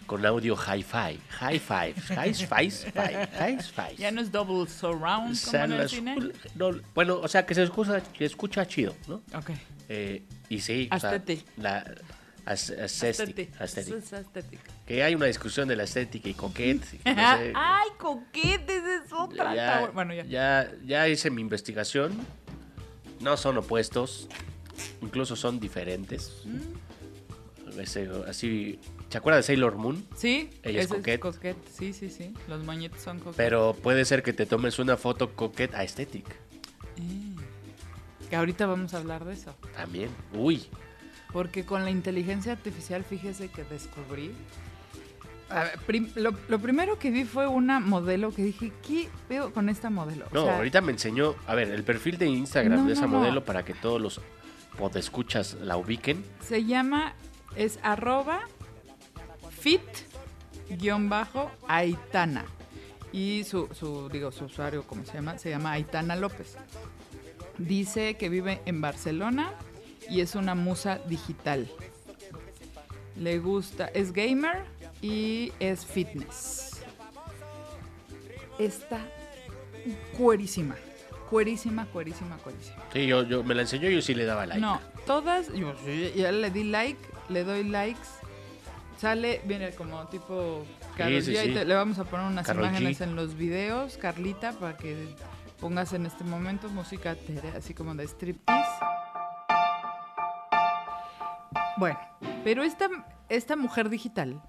[0.07, 1.21] con audio hi-fi.
[1.41, 1.95] Hi-fi.
[2.11, 2.71] Hi-fi.
[3.39, 3.97] Hi-fi.
[3.97, 6.17] Ya no es double surround como en el las- cine.
[6.57, 9.23] no, bueno, o sea, que se escucha, que escucha chido, ¿no?
[9.35, 9.51] Ok.
[9.89, 11.45] Eh, y sí, o sea, Aesthetic.
[11.57, 11.85] la
[12.47, 13.61] as- aesthetic, Aesthetic.
[13.61, 14.13] aesthetic.
[14.13, 14.61] Aesthetic.
[14.87, 16.35] Que hay una discusión de la estética y
[17.05, 19.55] no sé, Ay, coquete, esa es otra.
[19.55, 20.25] ya, bueno, ya.
[20.25, 22.19] ya, ya hice mi investigación.
[23.21, 24.29] No son opuestos,
[25.03, 26.33] incluso son diferentes.
[26.45, 27.79] Mm.
[27.81, 30.07] Ese- así, ¿se acuerda de Sailor Moon?
[30.17, 31.57] Sí, Ella es coquette.
[31.71, 32.33] Sí, sí, sí.
[32.49, 33.37] Los moñitos son coquetes.
[33.37, 36.25] Pero puede ser que te tomes una foto coquette aesthetic.
[38.29, 39.55] Que ahorita vamos a hablar de eso.
[39.75, 40.09] También.
[40.35, 40.67] Uy,
[41.33, 44.33] Porque con la inteligencia artificial, fíjese que descubrí.
[45.49, 49.53] A ver, prim- lo, lo primero que vi fue una modelo que dije, ¿qué veo
[49.53, 50.27] con esta modelo?
[50.31, 53.03] O No, sea, ahorita me enseñó, a ver, el perfil de Instagram No, de esa
[53.07, 53.19] no, no.
[53.19, 54.21] modelo para que todos los
[54.79, 56.25] podescuchas la ubiquen.
[56.41, 57.15] Se llama,
[57.57, 58.43] es arroba
[59.61, 59.81] fit
[61.69, 62.45] Aitana.
[63.13, 65.39] Y su, su, digo, su usuario, ¿cómo se llama?
[65.39, 66.57] Se llama Aitana López.
[67.59, 69.53] Dice que vive en Barcelona
[70.09, 71.69] y es una musa digital.
[73.17, 74.65] Le gusta, es gamer
[75.03, 76.83] y es fitness.
[78.59, 79.01] Está
[80.17, 80.77] cuerísima.
[81.29, 82.83] Cuerísima, cuerísima, cuerísima.
[82.93, 84.61] Sí, yo, yo me la enseñó y yo sí le daba like.
[84.61, 88.20] No, todas, yo, yo ya le di like, le doy likes.
[89.01, 90.65] Sale, viene como tipo
[90.97, 91.55] Karol sí, sí.
[91.55, 92.69] te- le vamos a poner unas Karol G.
[92.69, 95.15] imágenes en los videos, Carlita, para que
[95.59, 97.17] pongas en este momento música
[97.57, 98.69] así como de striptease.
[101.79, 101.99] Bueno,
[102.45, 102.89] pero esta,
[103.31, 104.43] esta mujer digital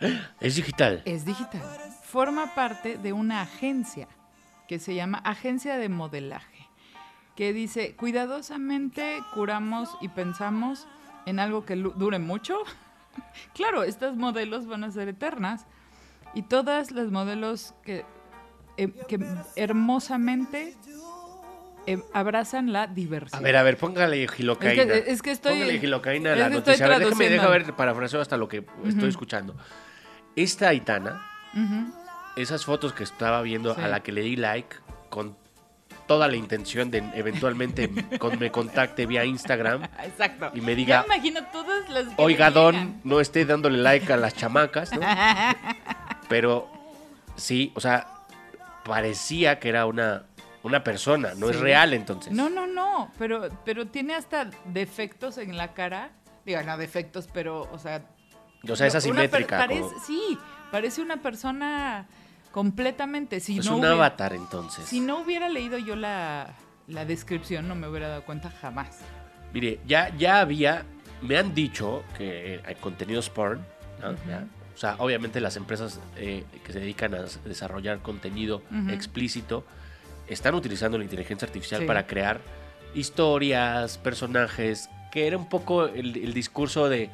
[0.40, 1.02] Es digital.
[1.06, 1.62] es digital.
[2.02, 4.06] Forma parte de una agencia
[4.68, 6.68] que se llama Agencia de Modelaje,
[7.36, 10.86] que dice, cuidadosamente curamos y pensamos
[11.26, 12.58] en algo que dure mucho.
[13.54, 15.66] claro, estas modelos van a ser eternas
[16.34, 18.04] y todas las modelos que,
[18.76, 19.18] eh, que
[19.56, 20.76] hermosamente
[21.86, 23.40] eh, abrazan la diversidad.
[23.40, 24.82] A ver, a ver, póngale gilocaína.
[24.82, 26.86] Es que- es que estoy- Póngale gilocaína a la noticia.
[26.86, 29.54] A ver, déjame, déjame ver, parafraseo hasta lo que estoy escuchando.
[30.34, 31.22] Esta Aitana,
[31.52, 31.92] Ujú.
[32.36, 33.80] esas fotos que estaba viendo Sí.
[33.82, 34.76] a la que le di like
[35.10, 35.36] con
[36.06, 37.88] toda la intención de eventualmente
[38.18, 39.84] con- me contacte vía Instagram.
[40.02, 40.50] Exacto.
[40.54, 44.34] Y me diga, me imagino todas las Oiga, Don, no esté dándole like a las
[44.34, 45.00] chamacas, ¿no?
[46.28, 46.68] Pero
[47.36, 48.06] sí, o sea,
[48.84, 50.24] parecía que era una,
[50.62, 52.32] una persona, no es real entonces.
[52.32, 56.10] No, no, no, pero, pero tiene hasta defectos en la cara.
[56.46, 58.02] Digo, no defectos, pero, o sea...
[58.68, 59.58] O sea, es asimétrica.
[59.58, 60.38] parece- Sí,
[60.70, 62.06] parece una persona
[62.54, 63.40] completamente.
[63.40, 64.84] Si es no un hubiera- avatar entonces.
[64.86, 66.54] Si no hubiera leído yo la,
[66.86, 69.00] la descripción, no me hubiera dado cuenta jamás.
[69.52, 70.84] Mire, ya, ya había,
[71.20, 73.58] me han dicho que hay contenidos porn,
[74.00, 74.12] ¿no?
[74.28, 74.44] Ya.
[74.74, 79.64] O sea, obviamente las empresas eh, que se dedican a desarrollar contenido explícito
[80.28, 81.86] están utilizando la inteligencia artificial Sí.
[81.86, 82.40] para crear
[82.94, 87.10] historias, personajes, que era un poco el, el discurso de,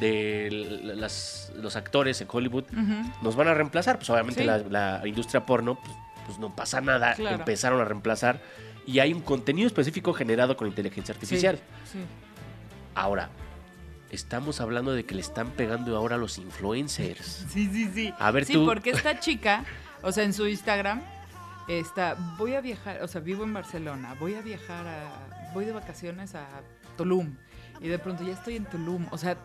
[0.00, 2.64] de las- los actores en Hollywood.
[3.22, 4.46] Nos van a reemplazar, pues obviamente Sí.
[4.46, 7.36] la, la industria porno, pues, pues no pasa nada, Claro.
[7.36, 8.40] empezaron a reemplazar
[8.86, 11.56] y hay un contenido específico generado con inteligencia artificial.
[11.84, 12.04] Sí, sí.
[12.94, 13.28] Ahora,
[14.10, 17.46] estamos hablando de que le están pegando ahora a los influencers.
[17.50, 18.14] Sí, sí, sí.
[18.18, 18.64] A ver sí, tú.
[18.66, 19.64] porque esta chica,
[20.02, 21.00] o sea, en su Instagram,
[21.68, 25.72] está, voy a viajar, o sea, vivo en Barcelona, voy a viajar a, voy de
[25.72, 26.46] vacaciones a
[26.96, 27.34] Tulum.
[27.80, 29.06] Y de pronto ya estoy en Tulum.
[29.10, 29.36] O sea,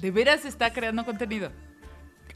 [0.00, 1.50] de veras está creando contenido.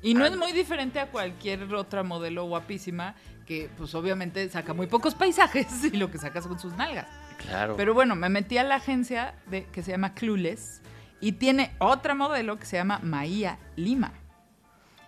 [0.02, 3.14] Y no es muy diferente a cualquier otra modelo guapísima
[3.46, 7.06] que, pues obviamente, saca muy pocos paisajes y lo que saca son sus nalgas.
[7.38, 7.76] Claro.
[7.76, 10.80] Pero bueno, me metí a la agencia de, que se llama Clueless
[11.20, 14.12] y tiene otra modelo que se llama Maía Lima.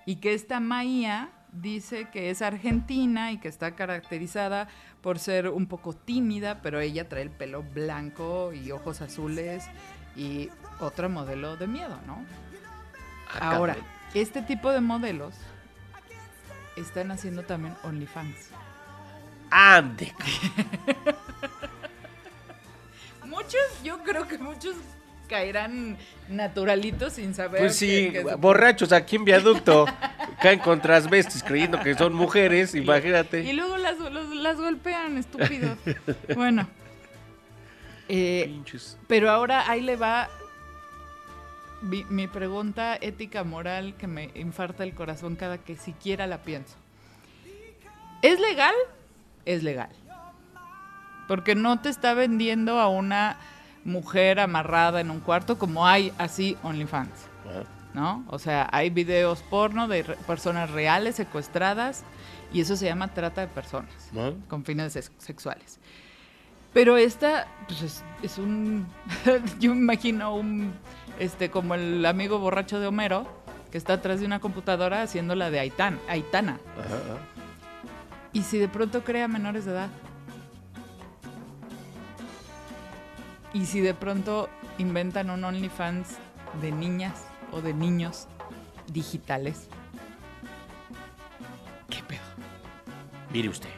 [0.05, 4.69] Y que esta Maía dice que es argentina y que está caracterizada
[5.01, 9.65] por ser un poco tímida, pero ella trae el pelo blanco y ojos azules
[10.17, 10.51] y
[10.83, 12.25] otra modelo de miedo, ¿no?
[13.40, 13.77] Ah, Ahora,
[14.14, 15.35] este tipo de modelos
[16.77, 18.49] están haciendo también OnlyFans.
[19.51, 20.12] Ande.
[23.27, 24.75] Muchos, yo creo que muchos
[25.29, 25.97] caerán
[26.29, 27.61] naturalitos sin saber.
[27.61, 29.87] Pues sí, que- que- borrachos aquí en viaducto.
[30.40, 33.42] caen con transvestis creyendo que son mujeres, imagínate.
[33.45, 35.79] Y luego las, los- las golpean, estúpidos.
[36.35, 36.68] bueno.
[38.14, 38.61] Eh,
[39.07, 40.29] pero ahora ahí le va
[41.83, 46.75] mi, mi pregunta ética moral que me infarta el corazón cada que siquiera la pienso.
[48.23, 48.75] ¿Es legal?
[49.45, 49.90] Es legal.
[51.29, 53.37] Porque no te está vendiendo a una
[53.85, 57.11] mujer amarrada en un cuarto como hay así OnlyFans.
[57.95, 58.25] ¿no?
[58.29, 62.05] O sea, hay videos porno de re- personas reales secuestradas
[62.53, 63.92] y eso se llama trata de personas
[64.49, 65.79] con fines sex- sexuales.
[66.73, 68.87] Pero esta, pues es, es un,
[69.61, 70.73] yo me imagino un,
[71.18, 73.27] este, como el amigo borracho de Homero
[73.70, 76.59] que está atrás de una computadora haciendo la de Aitan, Aitana.
[76.79, 77.18] Ajá, ajá.
[78.35, 79.88] Y si de pronto crea menores de edad.
[83.55, 84.48] Y si de pronto
[84.79, 86.16] inventan un OnlyFans
[86.61, 88.27] de niñas o de niños
[88.92, 89.68] digitales.
[91.90, 92.20] ¿Qué pedo?
[93.33, 93.68] Mire usted,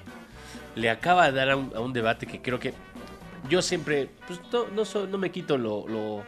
[0.76, 2.74] le acaba de dar a un, a un debate que creo que
[3.48, 6.24] yo siempre, pues no, no, so- no me quito lo, lo,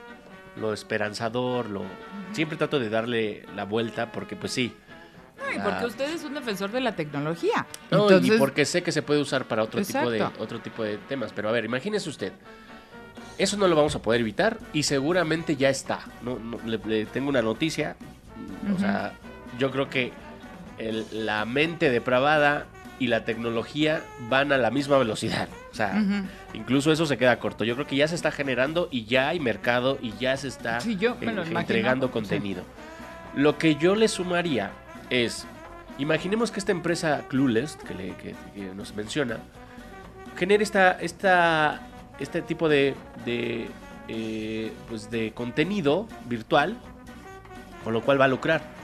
[0.59, 1.85] lo esperanzador, lo,
[2.33, 4.75] siempre trato de darle la vuelta porque pues sí.
[5.47, 5.65] Ay, Ah.
[5.65, 7.67] porque usted es un defensor de la tecnología.
[7.91, 10.83] No, Entonces, y porque sé que se puede usar para otro tipo, de, otro tipo
[10.83, 11.33] de temas.
[11.35, 12.33] Pero a ver, imagínese usted.
[13.39, 16.01] Eso no lo vamos a poder evitar y seguramente ya está.
[16.23, 17.97] No, no, le, le tengo una noticia.
[18.75, 19.13] O sea,
[19.59, 20.13] yo creo que
[20.79, 22.67] el- la mente depravada
[22.99, 25.49] y la tecnología van a la misma velocidad.
[25.71, 26.03] O sea,
[26.55, 27.65] incluso eso se queda corto.
[27.65, 30.81] Yo creo que ya se está generando y ya hay mercado y ya se está
[30.81, 32.13] Sí, yo eh, entregando sí.
[32.13, 32.63] contenido.
[33.35, 34.71] Lo que yo le sumaría
[35.11, 35.47] es,
[35.99, 39.37] imaginemos que esta empresa Clueless, que, le- que- que nos menciona,
[40.37, 41.81] genere esta, esta,
[42.19, 42.95] este tipo de,
[43.27, 43.69] de,
[44.09, 46.77] eh, pues de contenido virtual,
[47.85, 48.76] con lo cual va a lucrar.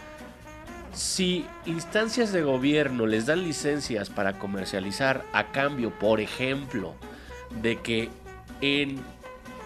[0.93, 6.95] Si instancias de gobierno les dan licencias para comercializar a cambio, por ejemplo,
[7.63, 8.11] de que
[8.61, 9.01] en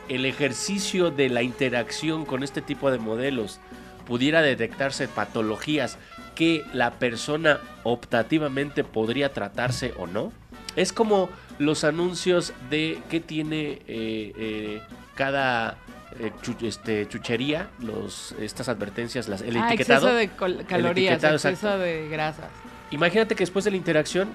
[0.08, 3.58] el ejercicio de la interacción con este tipo de modelos
[4.06, 5.98] pudiera detectarse patologías
[6.36, 10.32] que la persona optativamente podría tratarse o no.
[10.76, 14.82] Es como los anuncios de qué tiene eh, eh,
[15.16, 15.78] cada
[16.18, 20.18] eh, chu- este, chuchería, los, estas advertencias, las, el ah, etiquetado.
[20.18, 21.79] exceso de calorías, etiquetado, exceso exacto.
[21.79, 22.50] de grasas.
[22.90, 24.29] Imagínate que después de la interacción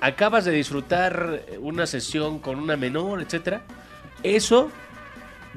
[0.00, 3.62] acabas de disfrutar una sesión con una menor, etcétera.
[4.22, 4.70] Eso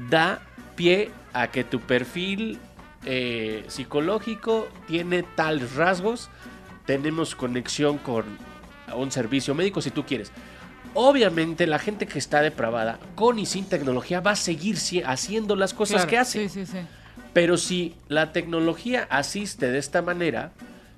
[0.08, 0.40] da
[0.76, 2.58] pie a que tu perfil
[3.04, 6.28] eh, psicológico tiene tales rasgos.
[6.86, 8.24] Tenemos conexión con
[8.94, 10.32] un servicio médico si tú quieres.
[10.94, 14.76] Obviamente la gente que está depravada, con y sin tecnología, va a seguir
[15.06, 16.48] haciendo las cosas Claro, que hace.
[16.48, 16.78] Sí, sí, sí.
[17.32, 20.50] Pero si la tecnología asiste de esta manera,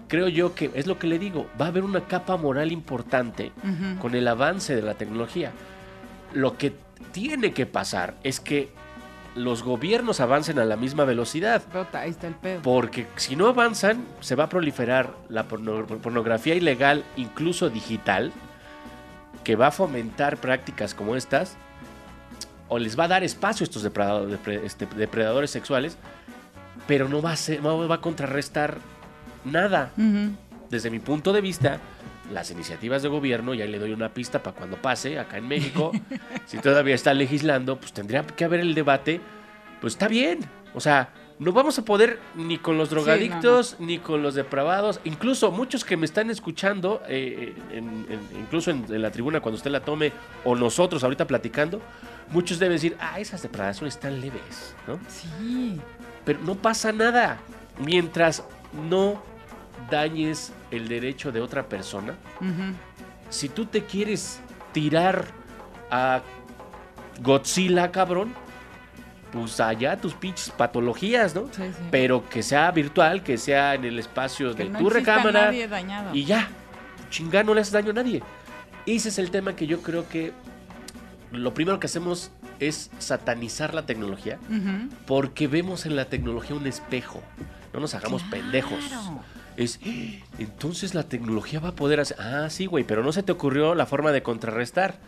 [0.09, 3.53] creo yo que es lo que le digo, va a haber una capa moral importante
[4.01, 5.53] con el avance de la tecnología.
[6.33, 6.73] Lo que
[7.13, 8.71] tiene que pasar es que
[9.35, 11.63] los gobiernos avancen a la misma velocidad.
[11.73, 12.63] Rota, ahí está el pedo.
[12.63, 18.33] Porque si no avanzan, se va a proliferar la porno- pornografía ilegal, incluso digital,
[19.45, 21.57] que va a fomentar prácticas como estas,
[22.69, 25.99] o les va a dar espacio a estos este, depredadores sexuales,
[26.87, 28.79] pero no va a, ser, no va a contrarrestar
[29.45, 29.91] nada.
[30.71, 31.81] Desde mi punto de vista,
[32.33, 35.93] las iniciativas de gobierno, ya le doy una pista para cuando pase acá en México,
[36.47, 39.21] si todavía está legislando, pues tendría que haber el debate,
[39.81, 40.41] pues está bien.
[40.75, 41.11] O sea,
[41.43, 45.97] no vamos a poder ni con los drogadictos, ni con los depravados, incluso muchos que
[45.97, 50.13] me están escuchando, eh, en- en- incluso en, en la tribuna cuando usted la tome,
[50.45, 51.81] o nosotros ahorita platicando,
[52.31, 54.99] muchos deben decir, ah, esas depravaciones están leves, ¿no?
[55.09, 55.81] Sí.
[56.25, 57.39] Pero no pasa nada.
[57.85, 58.45] Mientras
[58.89, 59.21] no
[59.91, 62.15] dañes el derecho de otra persona,
[63.31, 64.41] si tú te quieres
[64.73, 65.27] tirar
[65.91, 66.23] a
[67.23, 68.35] Godzilla, cabrón,
[69.33, 71.47] pues allá tus pinches patologías, ¿no?
[71.53, 71.83] Sí, sí.
[71.91, 75.67] Pero que sea virtual, que sea en el espacio que de no tu recámara nadie
[75.69, 76.15] dañado.
[76.15, 76.49] y ya.
[77.11, 78.23] Chingá, no le haces daño a nadie.
[78.87, 80.33] Ese es el tema que yo creo que
[81.31, 84.39] lo primero que hacemos es satanizar la tecnología
[85.07, 87.23] porque vemos en la tecnología un espejo.
[87.73, 88.43] No nos hagamos Claro.
[88.43, 88.79] pendejos.
[89.57, 89.89] Es, "Ah,
[90.39, 92.17] entonces la tecnología va a poder hacer...
[92.21, 94.99] Ah, sí, güey, pero no se te ocurrió la forma de contrarrestar.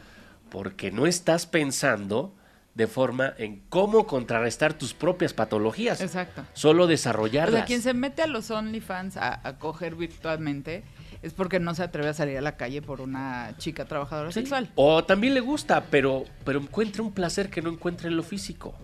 [0.51, 2.35] Porque no estás pensando
[2.75, 6.01] de forma en cómo contrarrestar tus propias patologías.
[6.01, 6.45] Exacto.
[6.55, 7.55] Solo O desarrollarlas.
[7.61, 10.83] sea, quien se mete a los OnlyFans a, a coger virtualmente
[11.23, 14.41] es porque no se atreve a salir a la calle por una chica trabajadora Sí.
[14.41, 14.71] sexual.
[14.75, 18.75] O también le gusta, pero, pero encuentra un placer que no encuentra en lo físico.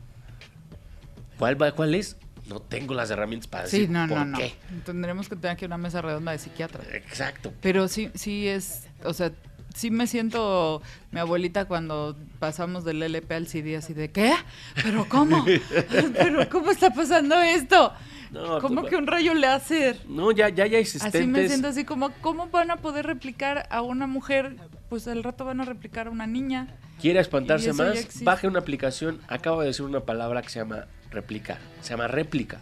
[1.38, 2.16] ¿Cuál, va, ¿Cuál es?
[2.48, 4.38] No tengo las herramientas para Sí, decir no, por no, no.
[4.38, 4.54] qué.
[4.84, 6.86] Tendremos que tener aquí una mesa redonda de psiquiatras.
[6.92, 7.52] Exacto.
[7.60, 9.32] Pero sí, sí es, o sea,
[9.74, 14.34] sí me siento mi abuelita cuando pasamos del LP al CD así de, ¿qué?
[14.82, 15.44] ¿Pero cómo?
[16.14, 17.92] ¿Pero cómo está pasando esto?
[18.30, 19.98] No, ¿Cómo pues, que un rayo láser?
[20.08, 21.20] No, ya, ya hay existentes.
[21.20, 24.56] Así me siento así como, ¿cómo van a poder replicar a una mujer?
[24.88, 26.68] Pues al rato van a replicar a una niña.
[27.00, 29.20] quiere espantarse ya más, baje una aplicación.
[29.26, 31.58] Acabo de decir una palabra que se llama réplica.
[31.80, 32.60] Se llama réplica.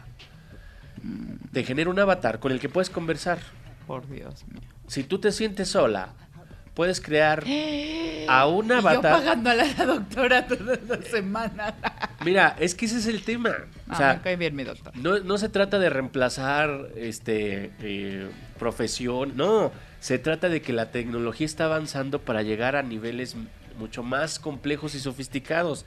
[1.03, 1.53] Mm.
[1.53, 3.39] Te genera un avatar con el que puedes conversar.
[3.87, 4.63] Por Dios mío.
[4.87, 6.15] Si tú te sientes sola,
[6.79, 7.41] puedes crear
[8.29, 9.13] a un Y yo avatar.
[9.19, 11.75] pagándole a la doctora todas las semanas.
[12.25, 13.51] Mira, es que ese es el tema.
[13.89, 14.97] No, o sea, me cae bien mi doctor.
[14.97, 18.29] No, no se trata de reemplazar este eh,
[18.61, 23.35] profesión, no, se trata de que la tecnología está avanzando para llegar a niveles
[23.77, 25.85] mucho más complejos y sofisticados.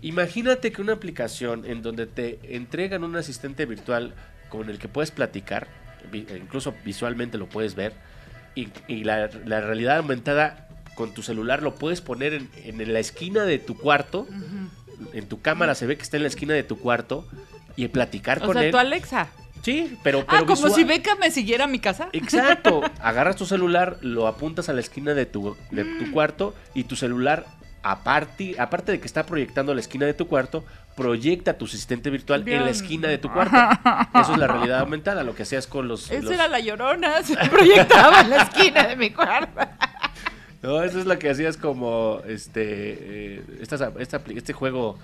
[0.00, 4.14] Imagínate que una aplicación en donde te entregan un asistente virtual
[4.48, 5.68] con el que puedes platicar,
[6.14, 7.92] e incluso visualmente lo puedes ver,
[8.54, 13.00] y, y la, la realidad aumentada con tu celular lo puedes poner en, en la
[13.00, 14.26] esquina de tu cuarto,
[15.12, 17.26] en tu cámara se ve que está en la esquina de tu cuarto,
[17.76, 18.70] y platicar O con sea, él.
[18.70, 19.28] tu Alexa.
[19.62, 20.74] Sí, pero, Ah, pero como visual.
[20.74, 22.08] si Beca me siguiera a mi casa.
[22.12, 22.82] Exacto.
[23.00, 26.94] Agarras tu celular, lo apuntas a la esquina de tu, de tu cuarto y tu
[26.96, 27.46] celular
[27.84, 30.64] aparte, aparte de que está proyectando la esquina de tu cuarto,
[30.96, 33.54] proyecta tu asistente virtual en la esquina de tu cuarto.
[34.20, 36.10] Eso es la realidad aumentada, lo que hacías con los...
[36.10, 39.60] Esa los- era la llorona, se proyectaba en la esquina de mi cuarto.
[40.62, 44.98] No, eso es lo que hacías como este eh, esta apli- este juego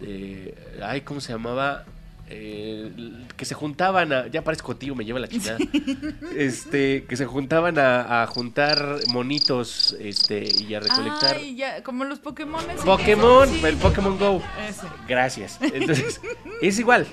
[0.00, 0.52] eh,
[0.82, 1.84] ay, ¿cómo se llamaba?
[2.28, 2.90] Eh,
[3.36, 5.58] que se juntaban a, ya parezco tío, me lleva la chingada.
[6.36, 12.04] Este, que se juntaban a, a juntar monitos este y a recolectar Ay, ya, como
[12.04, 12.64] los Pokémon.
[12.84, 14.42] Pokémon, el Pokémon Go.
[14.68, 14.86] Ese.
[15.06, 15.58] Gracias.
[15.60, 16.20] Entonces,
[16.62, 17.06] es igual.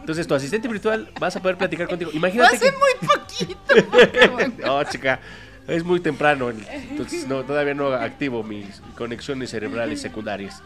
[0.00, 2.10] Entonces, tu asistente virtual vas a poder platicar contigo.
[2.12, 3.90] Imagínate Hace que muy poquito.
[3.90, 4.54] Pokémon.
[4.64, 5.20] no, chica,
[5.68, 10.62] es muy temprano, entonces no, todavía no activo mis conexiones cerebrales secundarias.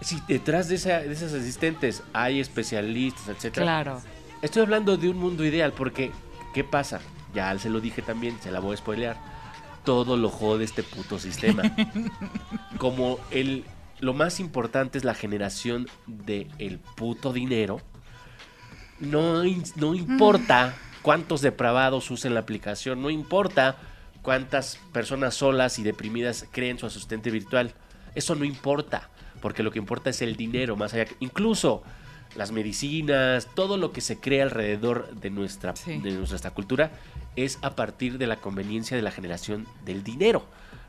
[0.00, 4.02] Si detrás de, esa- de esas asistentes hay especialistas, etcétera, Claro.
[4.42, 6.10] estoy hablando de un mundo ideal porque
[6.54, 7.00] ¿qué pasa?
[7.34, 9.16] Ya se lo dije también, se la voy a spoilear.
[9.84, 11.62] Todo lo jode este puto sistema.
[12.78, 13.64] Como el
[14.00, 17.80] lo más importante es la generación del el puto dinero.
[19.00, 19.42] No,
[19.76, 23.76] no importa cuántos depravados usen la aplicación, no importa
[24.22, 27.72] cuántas personas solas y deprimidas creen su asistente virtual.
[28.14, 29.08] Eso no importa,
[29.40, 31.04] porque lo que importa es el dinero, más allá.
[31.06, 31.82] que- Incluso
[32.34, 35.98] las medicinas, todo lo que se crea alrededor de nuestra, Sí.
[35.98, 36.90] de nuestra cultura
[37.36, 40.44] es a partir de la conveniencia de la generación del dinero.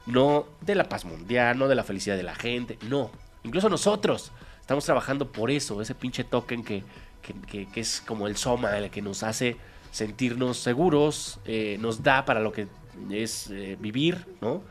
[0.06, 3.12] No de la paz mundial, no de la felicidad de la gente, no.
[3.44, 4.32] Incluso nosotros
[4.62, 6.84] estamos trabajando por eso, ese pinche token que,
[7.22, 9.58] que, que- que es como el soma, el que nos hace
[9.92, 12.68] sentirnos seguros, eh, nos da para lo que
[13.12, 14.62] es eh, vivir, ¿no?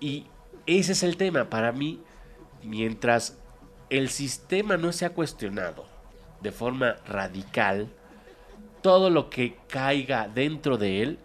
[0.00, 0.26] Y
[0.66, 1.44] ese es el tema.
[1.50, 2.00] Para mí,
[2.66, 3.38] mientras
[3.90, 5.86] el sistema no sea cuestionado
[6.40, 7.88] de forma radical,
[8.82, 11.18] todo lo que caiga dentro de él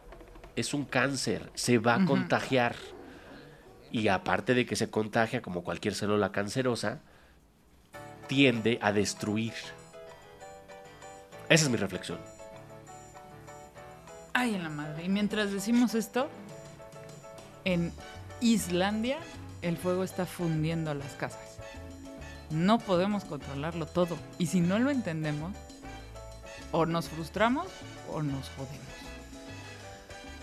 [0.56, 2.76] es un cáncer, se va a contagiar.
[3.92, 7.02] Y aparte de que se contagia como cualquier célula cancerosa,
[8.28, 9.54] tiende a destruir.
[11.50, 12.20] Esa es mi reflexión.
[14.34, 15.04] Ay, en la madre.
[15.04, 16.30] Y mientras decimos esto,
[17.66, 17.92] en
[18.40, 19.20] Islandia
[19.62, 21.58] el fuego está fundiendo las casas.
[22.50, 24.18] No podemos controlarlo todo.
[24.38, 25.54] Y si no lo entendemos,
[26.72, 27.68] o nos frustramos
[28.12, 28.88] o nos jodemos.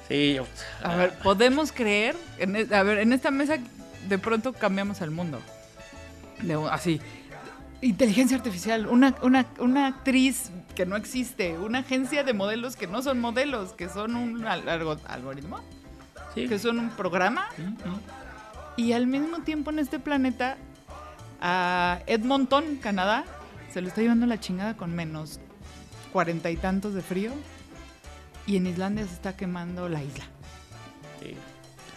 [0.09, 0.47] Sí, yo-
[0.83, 3.59] A ver, podemos creer, en, e- a ver, en esta mesa
[4.09, 5.39] de pronto cambiamos el mundo.
[6.41, 7.01] De así,
[7.83, 13.03] inteligencia artificial, una, una, una actriz que no existe, una agencia de modelos que no
[13.03, 15.61] son modelos, que son un al- algo- algoritmo,
[16.35, 16.49] sí.
[16.49, 17.49] que son un programa.
[18.79, 20.57] Y al mismo tiempo en este planeta,
[21.41, 23.25] a Edmonton, Canadá,
[23.73, 25.41] se lo está llevando la chingada con menos
[26.13, 27.33] cuarenta y tantos de frío.
[28.47, 30.25] Y en Islandia se está quemando la isla.
[31.21, 31.35] Sí.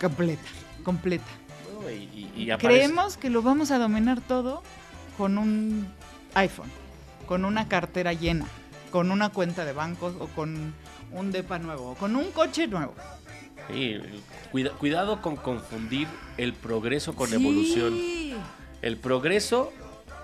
[0.01, 0.41] Completa,
[0.83, 1.23] completa.
[1.71, 1.93] No, y-
[2.35, 2.57] y- y aparece-
[2.87, 4.63] Creemos que lo vamos a dominar todo
[5.17, 5.87] con un
[6.33, 6.69] iPhone,
[7.27, 8.47] con una cartera llena,
[8.89, 10.73] con una cuenta de bancos o con
[11.11, 12.95] un depa nuevo, o con un coche nuevo.
[13.69, 13.99] Sí,
[14.51, 16.07] cuida- cuidado con confundir
[16.37, 17.35] el progreso con Sí.
[17.35, 17.99] evolución.
[18.81, 19.71] El progreso,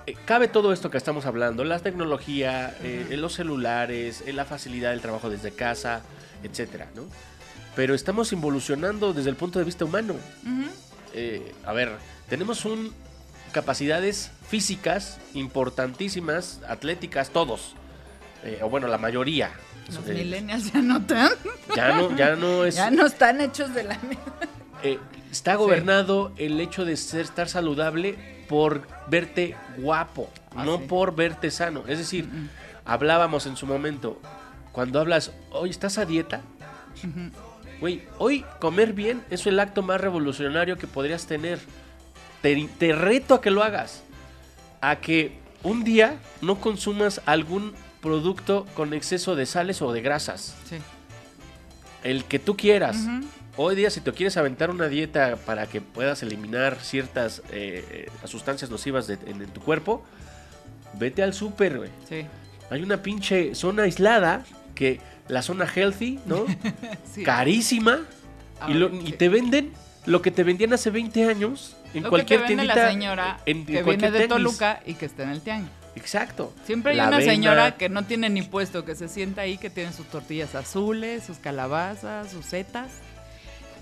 [0.06, 4.92] eh, cabe todo esto que estamos hablando, la tecnología, eh, los celulares, eh, la facilidad
[4.92, 6.02] del trabajo desde casa,
[6.44, 7.04] etcétera, ¿no?
[7.76, 10.16] Pero estamos involucionando desde el punto de vista humano.
[11.14, 11.92] Eh, a ver,
[12.30, 12.92] tenemos un
[13.52, 17.76] capacidades físicas importantísimas, atléticas, todos.
[18.44, 19.52] Eh, o bueno, la mayoría.
[19.88, 21.30] Los Eh, millennials ya no están,
[21.76, 22.76] ya no, ya no es.
[22.76, 23.98] ya no están hechos de la
[24.84, 25.00] eh,
[25.32, 28.18] está gobernado el hecho de ser, estar saludable
[28.50, 30.84] por verte guapo, Ah, no sí.
[30.88, 31.84] por verte sano.
[31.88, 32.28] Es decir,
[32.86, 34.22] hablábamos en su momento,
[34.72, 36.42] cuando hablas, hoy estás a dieta,
[37.80, 41.60] güey, hoy comer bien es el acto más revolucionario que podrías tener.
[42.42, 44.04] Te, te reto a que lo hagas,
[44.82, 50.56] a que un día no consumas algún producto con exceso de sales o de grasas,
[50.70, 50.78] Sí.
[52.04, 52.98] el que tú quieras.
[53.60, 58.28] Hoy día, si te quieres aventar una dieta para que puedas eliminar ciertas eh, eh,
[58.28, 60.04] sustancias nocivas de- en, en tu cuerpo,
[60.94, 61.90] vete al súper, güey.
[62.08, 62.26] Sí.
[62.70, 64.46] Hay una pinche zona aislada
[64.76, 66.46] que la zona healthy, ¿no?
[67.14, 67.24] sí.
[67.24, 68.02] Carísima.
[68.68, 69.72] Y, te venden
[70.06, 72.86] lo que te vendían hace 20 años en Lo cualquier que te vende tiendita.
[72.86, 74.30] la señora en- en que viene de tenis.
[74.30, 75.72] Toluca y que está en el tianguis.
[75.98, 76.54] Exacto.
[76.66, 79.58] Siempre hay La una avena, señora que no tiene ni puesto, que se sienta ahí,
[79.58, 82.92] que tiene sus tortillas azules, sus calabazas, sus setas,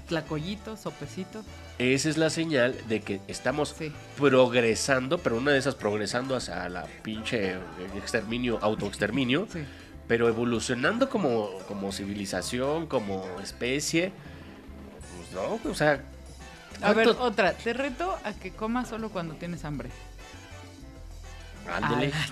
[0.07, 1.45] tlacoyitos, sopecitos.
[1.77, 3.91] Esa es la señal de que estamos Sí.
[4.17, 7.55] progresando, pero una de esas progresando hacia la pinche
[7.97, 9.47] exterminio, autoexterminio.
[9.51, 9.59] Sí.
[10.07, 14.11] pero evolucionando como, como civilización, como especie,
[15.17, 15.99] pues no, o sea,
[16.79, 17.53] A ver, ¿Cuánto- otra.
[17.53, 19.89] Te reto a que comas solo cuando tienes hambre.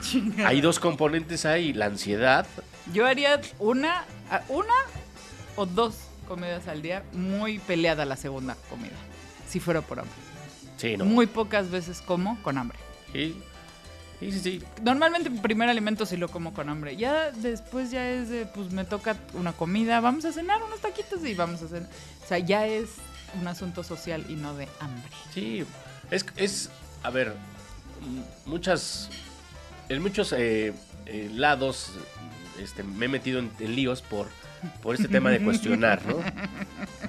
[0.02, 0.50] Chingada.
[0.50, 2.46] Hay dos componentes ahí, la ansiedad.
[2.94, 4.06] Yo haría una,
[4.50, 4.74] una
[5.56, 5.96] o dos
[6.28, 8.96] comidas al día, muy peleada la segunda comida,
[9.48, 10.16] si fuera por hambre.
[10.78, 11.06] Sí, no.
[11.06, 12.78] Muy pocas veces como con hambre.
[13.12, 13.42] Sí,
[14.20, 14.40] sí, sí.
[14.40, 14.64] sí.
[14.82, 16.96] Normalmente mi primer alimento sí lo como con hambre.
[16.96, 21.24] Ya después ya es de, pues me toca una comida, vamos a cenar unos taquitos
[21.26, 21.90] y vamos a cenar.
[22.24, 22.90] O sea, ya es
[23.40, 25.12] un asunto social y no de hambre.
[25.34, 25.66] Sí,
[26.12, 26.70] es, es
[27.04, 27.36] a ver,
[28.46, 29.10] muchas,
[29.90, 30.74] en muchos eh,
[31.06, 31.92] eh, lados
[32.62, 34.28] este, me he metido en, en líos por,
[34.82, 36.18] por este tema de cuestionar, ¿no?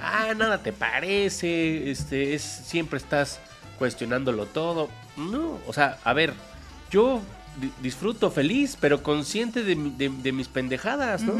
[0.07, 3.41] Ah, nada te parece, este, es, siempre estás
[3.79, 4.91] cuestionándolo todo.
[5.17, 6.35] No, o sea, a ver,
[6.91, 7.21] yo
[7.61, 11.33] di- disfruto feliz, pero consciente de, mi- de- de mis pendejadas, ¿no?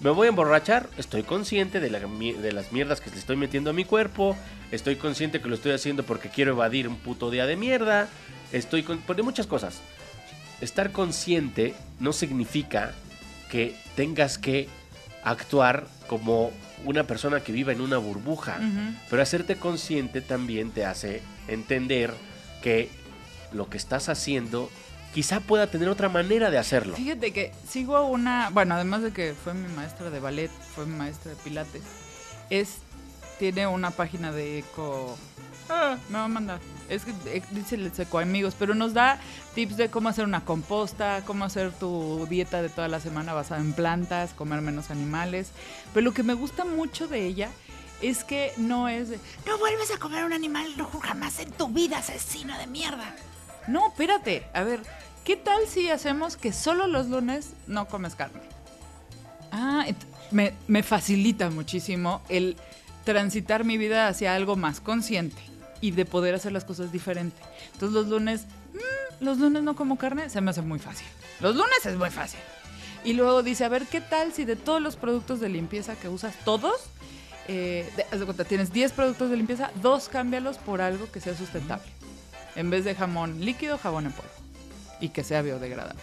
[0.00, 3.68] Me voy a emborrachar, estoy consciente de, la de las mierdas que le estoy metiendo
[3.68, 4.34] a mi cuerpo,
[4.70, 8.08] estoy consciente que lo estoy haciendo porque quiero evadir un puto día de mierda,
[8.50, 9.82] estoy con por de muchas cosas.
[10.62, 12.94] Estar consciente no significa
[13.50, 14.68] que tengas que
[15.22, 16.50] actuar como
[16.86, 18.58] una persona que viva en una burbuja,
[19.10, 22.14] pero hacerte consciente también te hace entender
[22.62, 22.88] que
[23.52, 24.70] lo que estás haciendo
[25.14, 26.96] quizá pueda tener otra manera de hacerlo.
[26.96, 30.96] Fíjate que sigo una, bueno, además de que fue mi maestra de ballet, fue mi
[30.96, 31.82] maestra de pilates,
[32.48, 32.78] es,
[33.38, 35.16] tiene una página de eco,
[35.68, 39.20] ah, me va a mandar, es que eh, dice el eco amigos, pero nos da
[39.54, 43.60] tips de cómo hacer una composta, cómo hacer tu dieta de toda la semana basada
[43.60, 45.50] en plantas, comer menos animales,
[45.92, 47.50] pero lo que me gusta mucho de ella
[48.00, 51.68] es que no es de, no vuelves a comer un animal no, jamás en tu
[51.68, 53.14] vida, asesino de mierda.
[53.66, 54.80] No, espérate, a ver,
[55.24, 58.40] ¿qué tal si hacemos que solo los lunes no comes carne?
[59.52, 59.86] Ah,
[60.30, 62.56] me, me facilita muchísimo el
[63.04, 65.40] transitar mi vida hacia algo más consciente
[65.80, 67.40] y de poder hacer las cosas diferente.
[67.72, 68.42] Entonces los lunes,
[68.74, 71.06] mm, los lunes no como carne, se me hace muy fácil.
[71.40, 72.40] Los lunes es muy fácil.
[73.02, 76.08] Y luego dice, a ver, ¿qué tal si de todos los productos de limpieza que
[76.10, 76.74] usas, todos,
[77.48, 81.18] eh, de- haz de cuenta, tienes 10 productos de limpieza, dos cámbialos por algo que
[81.20, 81.86] sea sustentable.
[82.56, 84.30] En vez de jamón líquido, jabón en polvo.
[85.00, 86.00] Y que sea biodegradable.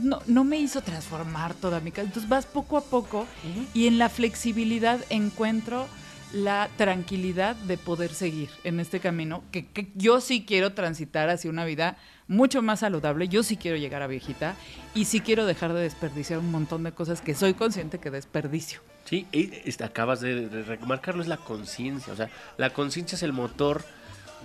[0.00, 2.06] No, no me hizo transformar toda mi casa.
[2.06, 3.26] Entonces vas poco a poco
[3.74, 5.86] y en la flexibilidad encuentro
[6.32, 11.48] la tranquilidad de poder seguir en este camino, que, que yo sí quiero transitar hacia
[11.48, 11.96] una vida
[12.26, 14.56] mucho más saludable, yo sí quiero llegar a viejita
[14.94, 18.80] y sí quiero dejar de desperdiciar un montón de cosas que soy consciente que desperdicio.
[19.04, 19.50] Sí, y,
[19.82, 22.12] acabas de, de remarcarlo, es la conciencia.
[22.12, 23.84] O sea, la conciencia es el motor,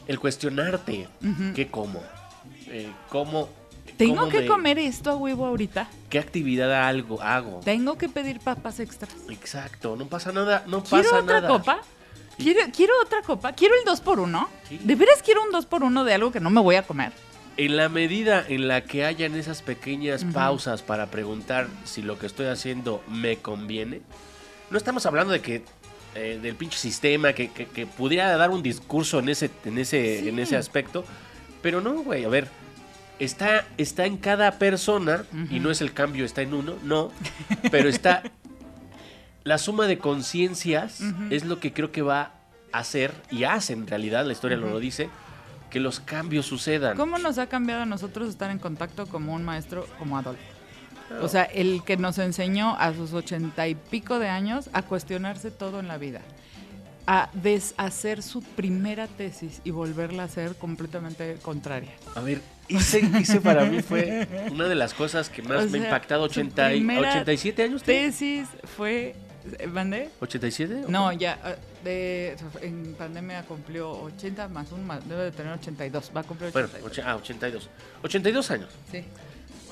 [0.07, 1.07] el cuestionarte
[1.55, 2.01] qué como,
[2.67, 3.49] eh, cómo.
[3.99, 5.89] ¿Tengo que me- comer esto a huevo ahorita?
[6.09, 7.59] ¿Qué actividad algo hago?
[7.63, 9.11] ¿Tengo que pedir papas extras?
[9.29, 11.47] Exacto, no pasa nada, no ¿Quiero pasa otra nada.
[11.49, 11.81] copa?
[12.37, 13.51] ¿Quiero, quiero otra copa?
[13.51, 14.79] ¿Quiero el 2 por 1 Sí.
[14.83, 17.11] ¿De veras quiero un 2 por 1 de algo que no me voy a comer?
[17.57, 22.25] En la medida en la que hayan esas pequeñas pausas para preguntar si lo que
[22.27, 24.01] estoy haciendo me conviene,
[24.69, 25.63] no estamos hablando de que
[26.15, 30.21] eh, del pinche sistema que, que- que pudiera dar un discurso en ese, en ese,
[30.21, 30.29] Sí.
[30.29, 31.03] en ese aspecto,
[31.61, 32.47] pero no, güey, a ver,
[33.19, 37.11] está, está en cada persona y no es el cambio, está en uno, no,
[37.71, 38.23] pero está
[39.43, 42.31] la suma de conciencias es lo que creo que va
[42.71, 45.09] a hacer y hace en realidad, la historia lo dice,
[45.69, 46.97] que los cambios sucedan.
[46.97, 50.41] ¿Cómo nos ha cambiado a nosotros estar en contacto como un maestro como Adolfo?
[51.21, 55.49] O sea, el que nos enseñó a sus ochenta y pico de años a cuestionarse
[55.49, 56.21] todo en la vida,
[57.11, 61.89] a deshacer su primera tesis y volverla a hacer completamente contraria.
[62.13, 65.79] A ver, ese, ese para mí fue una de las cosas que más O me
[65.79, 66.25] ha impactado.
[66.29, 67.81] su 80 y- primera 87 años.
[67.81, 68.47] Tesis
[68.77, 69.15] fue...
[69.71, 70.09] ¿Mandé?
[70.21, 70.85] ¿87?
[70.87, 72.35] No, ya, eh, de,
[72.67, 76.67] en pandemia cumplió 80 más un más, debe de tener 82, va a cumplir Bueno,
[76.67, 76.91] 82.
[76.91, 77.69] oche- ah, 82.
[78.03, 78.69] 82 años.
[78.91, 79.03] Sí.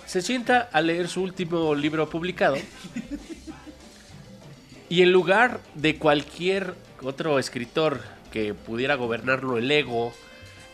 [0.07, 2.55] Se sienta a leer su último libro publicado.
[4.89, 10.13] y en lugar de cualquier otro escritor que pudiera gobernarlo el ego,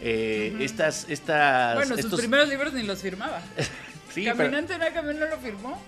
[0.01, 3.41] eh, estas, estas, Bueno, sus primeros libros ni los firmaba.
[4.13, 5.81] sí, pero- Caminante camión no lo firmó.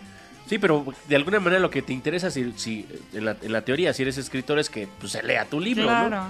[0.47, 3.65] Sí, pero de alguna manera lo que te interesa, si, si en, la, en la
[3.65, 6.09] teoría, si eres escritor, es que pues, se lea tu libro, Claro.
[6.09, 6.29] ¿no?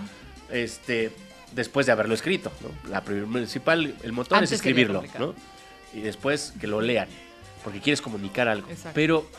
[0.49, 1.11] Este,
[1.51, 2.89] después de haberlo escrito, ¿no?
[2.89, 5.03] La principal, el motor Antes es escribirlo.
[5.19, 5.35] ¿no?
[5.93, 7.09] Y después que lo lean,
[7.63, 8.69] porque quieres comunicar algo.
[8.69, 8.91] Exacto.
[8.95, 9.29] Pero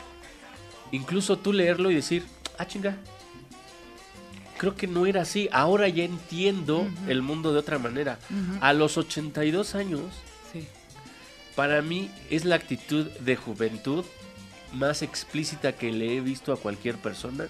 [0.93, 2.25] incluso tú leerlo y decir,
[2.59, 2.97] ah, chinga,
[4.59, 8.19] creo que no era así, ahora ya entiendo el mundo de otra manera.
[8.31, 8.59] Ujú.
[8.61, 10.01] A los 82 años,
[10.53, 10.67] Sí.
[11.55, 14.05] para mí es la actitud de juventud
[14.73, 17.47] más explícita que le he visto a cualquier persona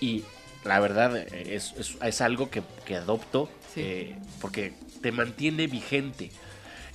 [0.00, 0.24] y
[0.64, 3.80] la verdad, es, es- es algo que, que adopto Sí.
[3.82, 6.30] eh, porque te mantiene vigente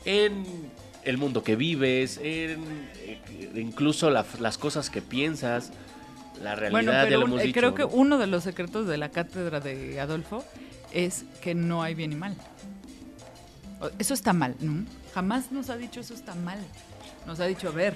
[0.06, 0.46] en
[1.04, 3.20] el mundo que vives, en eh,
[3.56, 5.72] incluso la- las cosas que piensas,
[6.42, 7.60] la realidad Bueno, ya pero lo un- hemos eh, dicho.
[7.60, 7.90] creo que ¿no?
[7.90, 10.44] uno de los secretos de la cátedra de Adolfo
[10.92, 12.36] es que no hay bien y mal.
[14.00, 14.86] Eso está mal, ¿no?
[15.14, 16.60] Jamás nos ha dicho eso está mal.
[17.28, 17.96] Nos ha dicho, a ver,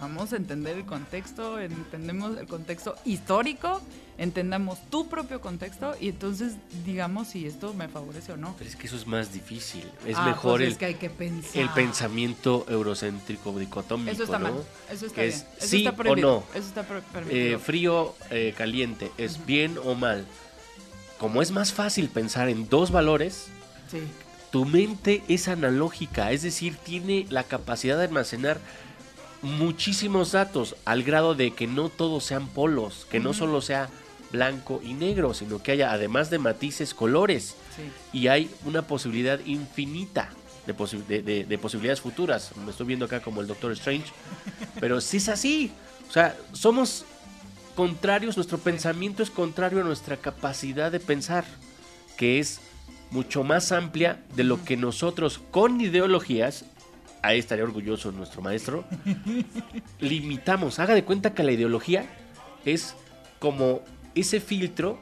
[0.00, 3.80] vamos a entender el contexto, entendemos el contexto histórico,
[4.18, 8.54] entendamos tu propio contexto y entonces digamos si esto me favorece o no.
[8.58, 9.84] Pero es que eso es más difícil.
[10.06, 11.62] Es Ah, mejor pues el, es que hay que pensar.
[11.62, 14.52] el pensamiento eurocéntrico dicotómico, Eso está ¿no?
[14.52, 14.64] mal.
[14.90, 15.38] Eso está Que bien.
[15.38, 16.44] es Eso sí está o no.
[16.54, 16.86] Eso está
[17.30, 20.24] Eh, frío, eh, caliente, ¿es bien o mal?
[21.18, 23.46] Como es más fácil pensar en dos valores,
[23.90, 23.98] sí.
[24.50, 28.58] tu mente es analógica, es decir, tiene la capacidad de almacenar
[29.44, 33.88] muchísimos datos al grado de que no todos sean polos, que no solo sea
[34.32, 38.18] blanco y negro, sino que haya además de matices colores Sí.
[38.18, 40.30] y hay una posibilidad infinita
[40.66, 42.50] de, posi- de- de- de posibilidades futuras.
[42.64, 44.06] Me estoy viendo acá como el Doctor Strange,
[44.80, 45.70] pero sí es así.
[46.08, 47.04] O sea, somos
[47.76, 51.44] contrarios, nuestro pensamiento es contrario a nuestra capacidad de pensar,
[52.16, 52.60] que es
[53.10, 56.64] mucho más amplia de lo que nosotros con ideologías,
[57.24, 58.84] ahí estaría orgulloso nuestro maestro,
[60.00, 60.78] limitamos.
[60.78, 62.04] Haga de cuenta que la ideología
[62.64, 62.94] es
[63.38, 63.82] como
[64.14, 64.98] ese filtro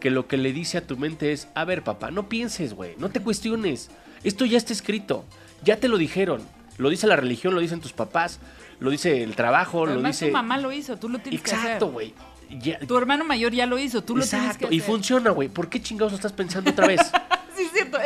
[0.00, 2.94] que lo que le dice a tu mente es, a ver papá, no pienses, güey,
[2.98, 3.90] no te cuestiones,
[4.24, 5.24] esto ya está escrito,
[5.64, 6.42] ya te lo dijeron,
[6.76, 8.38] lo dice la religión, lo dicen tus papás,
[8.78, 10.26] lo dice el trabajo, lo dice...
[10.26, 12.12] tu mamá lo hizo, tú lo tienes que Exacto, güey.
[12.60, 15.48] Ya- Tu hermano mayor ya lo hizo, tú lo tienes y funciona, güey.
[15.48, 17.00] ¿Por qué chingados estás pensando otra vez?
[17.56, 17.96] Sí, es cierto.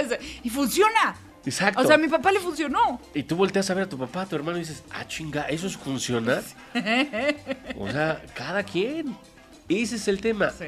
[0.45, 1.17] Y funciona.
[1.47, 1.81] Exacto.
[1.81, 3.01] O sea, a mi papá le funcionó.
[3.15, 5.43] Y tú volteas a ver a tu papá, a tu hermano y dices, ah, chinga,
[5.45, 6.43] ¿eso es funcionar?
[7.79, 9.17] o sea, cada quien.
[9.69, 10.51] Ese es el tema.
[10.51, 10.67] Sí.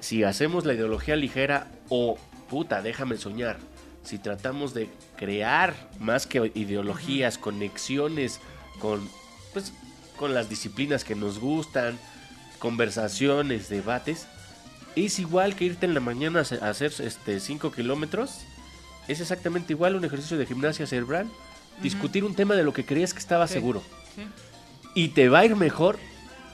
[0.00, 2.18] Si hacemos la ideología ligera o,
[2.48, 3.58] puta, déjame soñar.
[4.02, 8.40] Si tratamos de crear más que ideologías, conexiones
[8.80, 9.06] con,
[9.52, 9.72] pues,
[10.16, 11.98] con las disciplinas que nos gustan,
[12.58, 14.26] conversaciones, debates,
[14.96, 18.40] es igual que irte en la mañana a hacer- a hacer este 5 kilómetros.
[19.10, 21.28] Es exactamente igual un ejercicio de gimnasia cerebral.
[21.82, 23.54] Discutir un tema de lo que creías que estaba Sí.
[23.54, 23.82] seguro.
[24.14, 24.22] Sí.
[24.94, 25.98] Y te va a ir mejor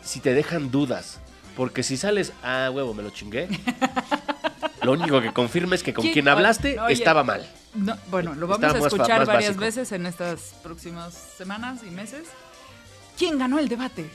[0.02, 1.18] si te dejan dudas.
[1.57, 3.48] Porque si sales, ah, huevo, me lo chingué.
[4.82, 7.46] lo único que confirma es que con ¿Quién- quien hablaste oye, estaba mal.
[7.74, 9.61] No, bueno, lo vamos Está a más escuchar más varias básico.
[9.64, 12.22] veces en estas próximas semanas y meses.
[13.18, 14.09] ¿Quién ganó el debate?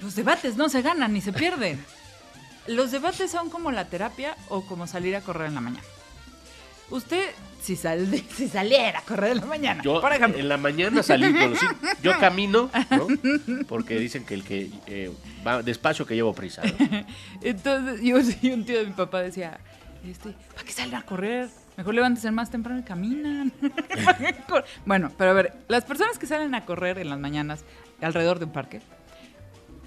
[0.00, 1.84] Los debates no se ganan ni se pierden.
[2.68, 5.82] Los debates son como la terapia o como salir a correr en la mañana.
[6.90, 7.30] Usted,
[7.60, 11.02] si, sal, si saliera a correr en la mañana, Yo por ejemplo, en la mañana
[11.02, 11.66] salí, bueno, sí,
[12.02, 13.06] yo camino, ¿no?
[13.68, 15.12] Porque dicen que el que eh,
[15.46, 16.62] va despacio que llevo prisa.
[16.62, 17.06] ¿no?
[17.42, 18.16] Entonces, yo
[18.54, 19.58] un tío de mi papá decía,
[20.04, 21.48] este, ¿para qué salen a correr?
[21.76, 23.52] Mejor levántense más temprano y caminan.
[24.84, 27.64] bueno, pero a ver, las personas que salen a correr en las mañanas
[28.00, 28.80] alrededor de un parque,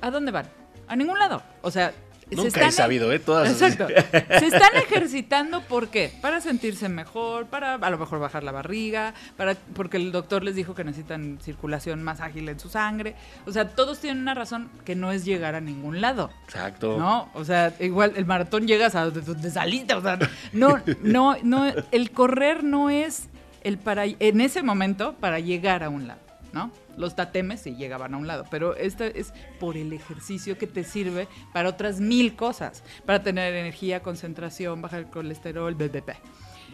[0.02, 0.48] ¿a dónde van?
[0.88, 1.44] A ningún lado.
[1.62, 1.96] O sea, se
[2.32, 3.20] Nunca he sabido, ¿eh?
[3.20, 3.88] Todas Exacto.
[4.40, 6.12] Se están ejercitando, ¿por qué?
[6.22, 10.56] Para sentirse mejor, para a lo mejor bajar la barriga, para porque el doctor les
[10.56, 13.16] dijo que necesitan circulación más ágil en su sangre.
[13.46, 16.30] O sea, todos tienen una razón que no es llegar a ningún lado.
[16.46, 16.98] Exacto.
[16.98, 17.30] ¿No?
[17.34, 20.18] O sea, igual el maratón llegas a donde, donde saliste, o sea,
[20.54, 23.28] no, no, no, el correr no es
[23.64, 26.22] el para, en ese momento, para llegar a un lado,
[26.54, 26.72] ¿no?
[26.98, 30.84] Los tatemes sí llegaban a un lado, pero este es por el ejercicio que te
[30.84, 35.90] sirve para otras mil cosas, para tener energía, concentración, bajar el colesterol, bla,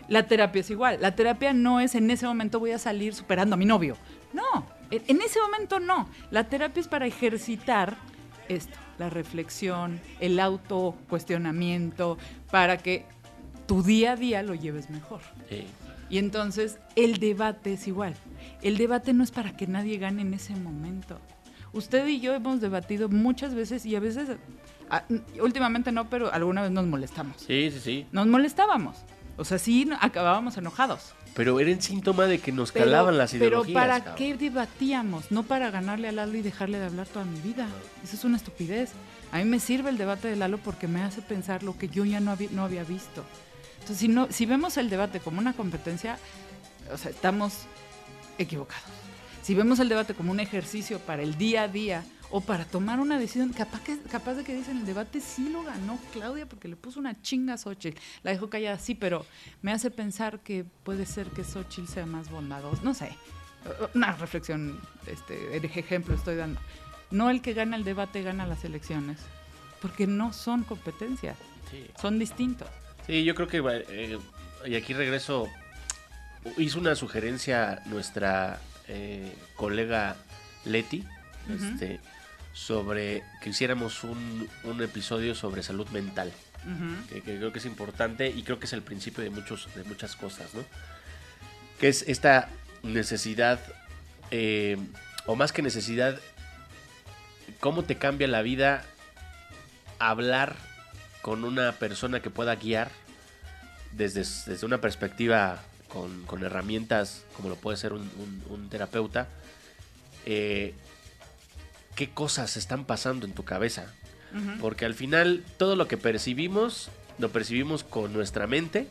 [0.08, 0.98] La terapia es igual.
[1.02, 3.98] La terapia no es en ese momento voy a salir superando a mi novio.
[4.34, 6.10] No, en en ese momento no.
[6.32, 7.98] La terapia es para ejercitar
[8.48, 12.18] esto, la reflexión, el autocuestionamiento,
[12.52, 13.06] para que
[13.68, 15.22] tu día a día lo lleves mejor.
[15.50, 15.68] Sí.
[16.10, 18.16] Y entonces el debate es igual.
[18.62, 21.20] El debate no es para que nadie gane en ese momento.
[21.74, 24.30] Usted y yo hemos debatido muchas veces y a veces,
[25.42, 27.38] últimamente no, pero alguna vez nos molestamos.
[27.46, 28.08] sí, sí, sí.
[28.12, 28.96] Nos molestábamos.
[29.38, 31.14] O sea, sí acabábamos enojados.
[31.36, 33.76] Pero era el síntoma de que nos Pero, calaban las pero ideologías.
[33.76, 34.16] ¿para cabrón.
[34.16, 35.32] qué debatíamos?
[35.32, 37.68] No para ganarle a Lalo y dejarle de hablar toda mi vida.
[38.04, 38.94] Eso es una estupidez.
[39.32, 42.06] A mí me sirve el debate de Lalo porque me hace pensar lo que yo
[42.06, 43.24] ya no había, no había visto.
[43.76, 46.18] Entonces, si, no, si vemos el debate como una competencia,
[46.92, 47.68] o sea, estamos
[48.38, 48.90] equivocados.
[49.42, 53.00] Si vemos el debate como un ejercicio para el día a día o para tomar
[53.00, 56.68] una decisión, capaz, que, capaz de que dicen el debate sí lo ganó Claudia porque
[56.68, 57.98] le puso una chinga a Xochitl.
[58.24, 59.26] La dejó callada, sí, pero
[59.62, 62.82] me hace pensar que puede ser que Xochitl sea más bondadosa.
[62.84, 63.16] No sé,
[63.94, 66.60] una reflexión, este, ejemplo estoy dando.
[67.12, 69.20] No el que gana el debate gana las elecciones,
[69.82, 71.36] porque no son competencia.
[71.72, 71.86] Sí.
[72.00, 72.68] Son distintos.
[73.06, 74.18] Sí, yo creo que, eh,
[74.66, 75.48] y aquí regreso,
[76.58, 80.16] hizo una sugerencia nuestra eh, colega
[80.66, 81.06] Leti,
[81.50, 82.00] este,
[82.54, 86.32] sobre que hiciéramos un, un episodio sobre salud mental,
[87.10, 90.16] que creo que es importante y creo que es el principio de, muchos, de muchas
[90.16, 90.64] cosas, ¿no?
[91.80, 92.50] Que es esta
[92.84, 93.60] necesidad,
[94.32, 94.78] eh,
[95.26, 96.20] o más que necesidad,
[97.60, 98.84] cómo te cambia la vida
[100.00, 100.56] hablar
[101.22, 102.92] con una persona que pueda guiar
[103.92, 109.28] desde, desde una perspectiva con, con herramientas como lo puede ser un, un- un terapeuta,
[110.26, 110.74] eh,
[111.96, 113.94] qué cosas están pasando en tu cabeza.
[114.60, 118.88] Porque al final todo lo que percibimos lo percibimos con nuestra mente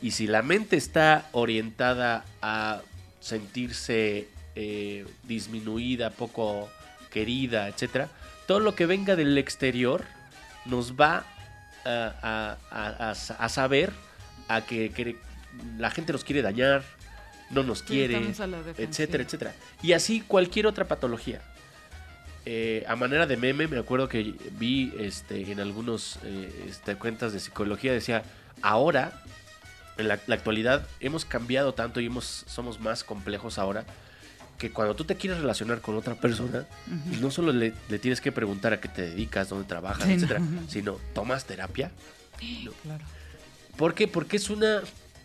[0.00, 2.80] y si la mente está orientada a
[3.20, 6.68] sentirse eh, disminuida, poco
[7.10, 8.08] querida, etcétera,
[8.48, 10.04] todo lo que venga del exterior
[10.64, 11.24] nos va
[11.84, 13.92] a, a- a- a- a saber
[14.48, 15.16] a que, que
[15.78, 16.82] la gente nos quiere dañar,
[17.50, 18.16] no nos Sí, quiere,
[18.78, 19.54] etcétera, etcétera.
[19.82, 21.40] Y así cualquier otra patología.
[22.44, 27.32] Eh, a manera de meme, me acuerdo que vi este, en algunos eh, este, cuentas
[27.32, 28.24] de psicología, decía,
[28.62, 29.22] ahora,
[29.96, 33.84] en la, la actualidad, hemos cambiado tanto y hemos, somos más complejos ahora,
[34.58, 36.66] que cuando tú te quieres relacionar con otra persona,
[37.20, 40.40] no solo le, le tienes que preguntar a qué te dedicas, dónde trabajas, Sí, etcétera,
[40.40, 40.68] no.
[40.68, 41.90] sino tomas terapia.
[42.82, 43.04] Claro.
[43.76, 44.06] ¿Por qué?
[44.08, 44.82] Porque es una,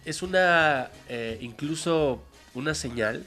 [0.07, 3.25] es una, eh, incluso una señal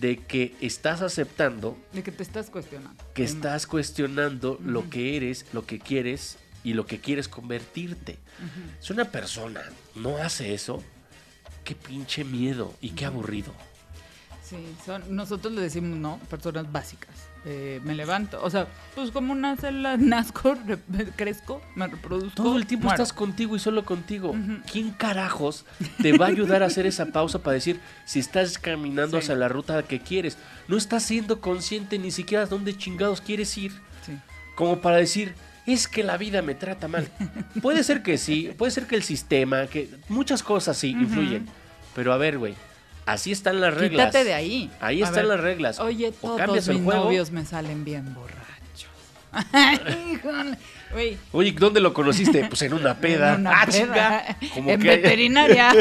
[0.00, 3.02] de que estás aceptando De que te estás cuestionando.
[3.14, 8.18] que estás cuestionando lo que eres, lo que quieres y lo que quieres convertirte.
[8.80, 9.62] Si una persona
[9.96, 10.82] no hace eso,
[11.64, 13.52] qué pinche miedo y qué aburrido.
[14.54, 17.10] Sí, son, nosotros le decimos, no, personas básicas.
[17.46, 20.78] Eh, me levanto, o sea, pues como una célula nazco, re-
[21.14, 22.42] crezco, me reproduzco.
[22.42, 23.02] Todo el tiempo muero.
[23.02, 24.34] estás contigo y solo contigo.
[24.72, 25.66] ¿Quién carajos
[26.00, 29.24] te va a ayudar a hacer esa pausa para decir si estás caminando Sí.
[29.24, 30.38] hacia la ruta que quieres?
[30.68, 33.72] No estás siendo consciente ni siquiera dónde chingados quieres ir.
[34.06, 34.12] Sí.
[34.54, 35.34] como para decir,
[35.66, 37.08] es que la vida me trata mal.
[37.60, 41.46] Puede ser que sí, puede ser que el sistema, que muchas cosas sí influyen.
[41.94, 42.54] Pero a ver, güey,
[43.06, 44.06] así están las reglas.
[44.06, 44.70] Quítate de ahí.
[44.80, 45.80] Ahí A están las reglas.
[45.80, 47.04] Oye, O todos mis juego.
[47.04, 48.44] novios me salen bien borrachos.
[50.92, 52.44] Güey, Oye, ¿dónde lo conociste?
[52.48, 53.34] Pues en una peda.
[53.34, 54.36] en una ah, peda.
[54.54, 55.72] Como en que veterinaria.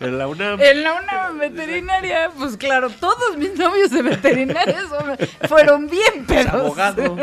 [0.00, 0.60] en la UNAM.
[0.60, 5.16] en la una veterinaria, pues claro, todos mis novios de veterinaria son-
[5.48, 6.48] fueron bien pedos.
[6.52, 7.16] abogado.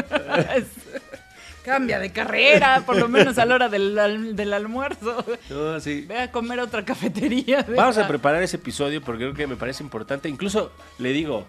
[1.69, 5.23] Cambia de carrera, por lo menos a la hora del, del almuerzo.
[5.49, 6.05] No, sí.
[6.07, 7.65] Ve a comer a otra cafetería.
[7.75, 10.27] Vamos a preparar ese episodio porque creo que me parece importante.
[10.29, 11.45] Incluso le digo,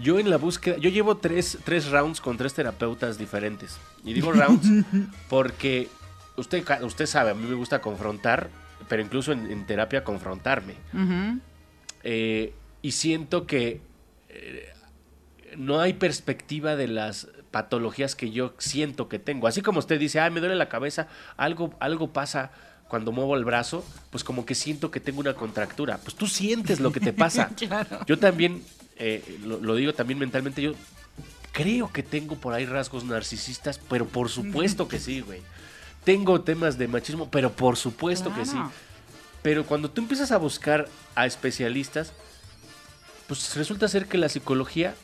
[0.00, 3.78] yo en la búsqueda, yo llevo tres, tres rounds con tres terapeutas diferentes.
[4.04, 4.68] Y digo rounds
[5.28, 5.88] porque
[6.36, 8.50] usted, usted sabe, a mí me gusta confrontar,
[8.88, 10.74] pero incluso en, en terapia confrontarme.
[12.02, 12.52] Eh,
[12.82, 13.80] y siento que
[14.28, 14.68] eh,
[15.56, 19.46] no hay perspectiva de las patologías que yo siento que tengo.
[19.46, 22.50] Así como usted dice, ay, me duele la cabeza, algo, algo pasa
[22.88, 25.98] cuando muevo el brazo, pues como que siento que tengo una contractura.
[25.98, 27.50] Pues tú sientes lo que te pasa.
[27.56, 28.00] Claro.
[28.06, 28.60] Yo también,
[28.96, 30.74] eh, lo, lo digo también mentalmente, yo
[31.52, 35.40] creo que tengo por ahí rasgos narcisistas, pero por supuesto que sí, güey.
[36.02, 38.58] Tengo temas de machismo, pero por supuesto que sí.
[39.42, 42.12] Pero cuando tú empiezas a buscar a especialistas,
[43.28, 44.96] pues resulta ser que la psicología,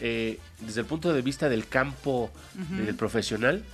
[0.00, 2.30] eh, desde el punto de vista del campo
[2.78, 3.64] eh, del profesional,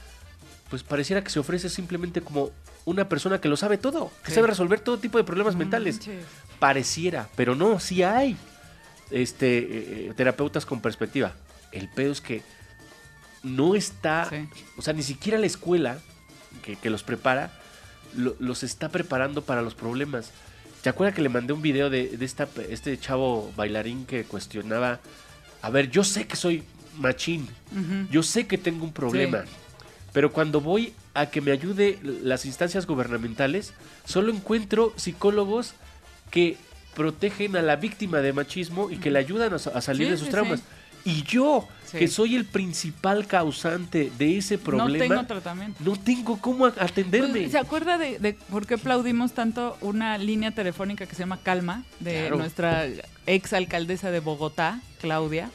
[0.68, 2.50] pues pareciera que se ofrece simplemente como
[2.84, 4.34] una persona que lo sabe todo, que Sí.
[4.36, 6.00] sabe resolver todo tipo de problemas No mentales.
[6.58, 8.36] Pareciera, pero no, sí hay
[9.10, 9.66] este, eh,
[10.08, 11.32] eh, terapeutas con perspectiva.
[11.72, 12.42] El pedo es que
[13.42, 14.48] no está, Sí.
[14.76, 15.98] o sea, ni siquiera la escuela
[16.62, 17.50] que, que los prepara
[18.16, 20.30] lo- los está preparando para los problemas.
[20.82, 24.98] ¿Te acuerdas que le mandé un video de, de esta, este chavo bailarín que cuestionaba,
[25.62, 26.62] a ver, yo sé que soy
[26.98, 27.48] machín,
[28.10, 29.44] yo sé que tengo un problema,
[30.12, 33.72] pero cuando voy a que me ayude las instancias gubernamentales,
[34.04, 35.74] solo encuentro psicólogos
[36.30, 36.56] que
[36.94, 40.10] protegen a la víctima de machismo y que le ayudan a, sa- a salir Sí,
[40.12, 40.60] de sus traumas.
[40.60, 40.66] sí.
[41.04, 41.98] Y yo, Sí.
[41.98, 45.82] que soy el principal causante de ese problema, No tengo tratamiento.
[45.84, 47.40] no tengo cómo atenderme.
[47.40, 51.38] Pues, ¿Se acuerda de, de por qué aplaudimos tanto una línea telefónica que se llama
[51.42, 52.36] Calma de Claro.
[52.36, 52.86] nuestra
[53.26, 55.50] ex alcaldesa de Bogotá, Claudia?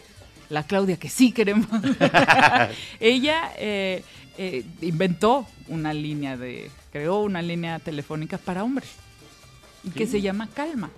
[0.49, 1.67] La Claudia que sí queremos.
[2.99, 4.03] Ella eh,
[4.37, 8.89] eh, inventó una línea de, creó una línea telefónica para hombres
[9.95, 10.13] que Sí.
[10.13, 10.89] se llama Calma.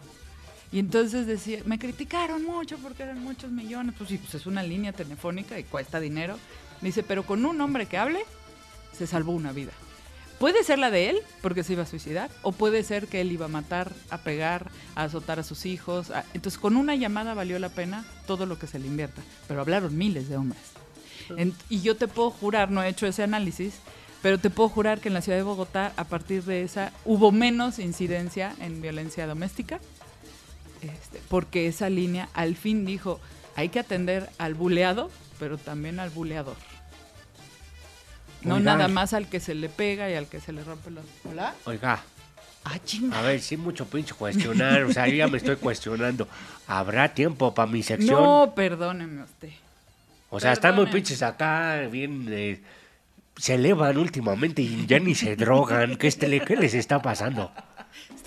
[0.71, 3.95] Y entonces decía, me criticaron mucho porque eran muchos millones.
[3.97, 6.37] Pues sí, pues es una línea telefónica y cuesta dinero.
[6.81, 8.19] Dice, pero con un hombre que hable,
[8.97, 9.71] se salvó una vida.
[10.39, 13.31] Puede ser la de él, porque se iba a suicidar, o puede ser que él
[13.31, 16.11] iba a matar, a pegar, a azotar a sus hijos.
[16.11, 19.23] a- Entonces, con una llamada valió la pena todo lo que se le invierta.
[19.47, 20.61] Pero hablaron miles de hombres.
[21.37, 23.75] En- y yo te puedo jurar, no he hecho ese análisis,
[24.21, 27.31] pero te puedo jurar que en la ciudad de Bogotá, a partir de esa, hubo
[27.31, 29.79] menos incidencia en violencia doméstica,
[30.89, 33.19] este, porque esa línea al fin dijo,
[33.55, 35.09] hay que atender al buleado,
[35.39, 36.55] pero también al buleador.
[38.43, 41.03] No nada más al que se le pega y al que se le rompe los...
[41.29, 41.53] ¿Hola?
[41.65, 42.01] Oiga,
[42.69, 42.79] Ah,
[43.13, 44.83] a ver, sí, mucho pinche cuestionar.
[44.83, 46.27] O sea, yo ya me estoy cuestionando.
[46.67, 48.21] ¿Habrá tiempo para mi sección?
[48.21, 49.51] No, perdóneme usted.
[50.29, 52.25] o sea, están muy pinches acá, bien.
[52.29, 52.61] eh,
[53.37, 55.95] se elevan últimamente y ya ni se drogan.
[55.95, 57.53] ¿Qué, este- ¿Qué les está pasando?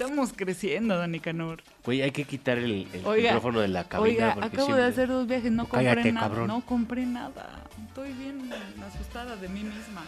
[0.00, 1.62] Estamos creciendo, Don Nicanor.
[1.84, 4.08] Güey, hay que quitar el, el Oiga, micrófono de la cabina.
[4.08, 6.26] Oiga, porque acabo siempre- de hacer dos viajes, no compré Cállate, nada.
[6.26, 6.46] cabrón.
[6.48, 7.60] No compré nada.
[7.86, 8.50] Estoy bien
[8.88, 10.02] asustada de mí misma.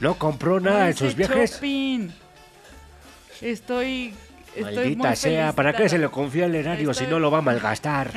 [0.00, 1.52] No compró No nada en hice sus viajes.
[1.52, 2.08] shopping.
[3.40, 4.12] Estoy.
[4.56, 7.30] Estoy Maldita muy sea, ¿para qué se le confía el erario si Estoy- no lo
[7.30, 8.10] va a malgastar?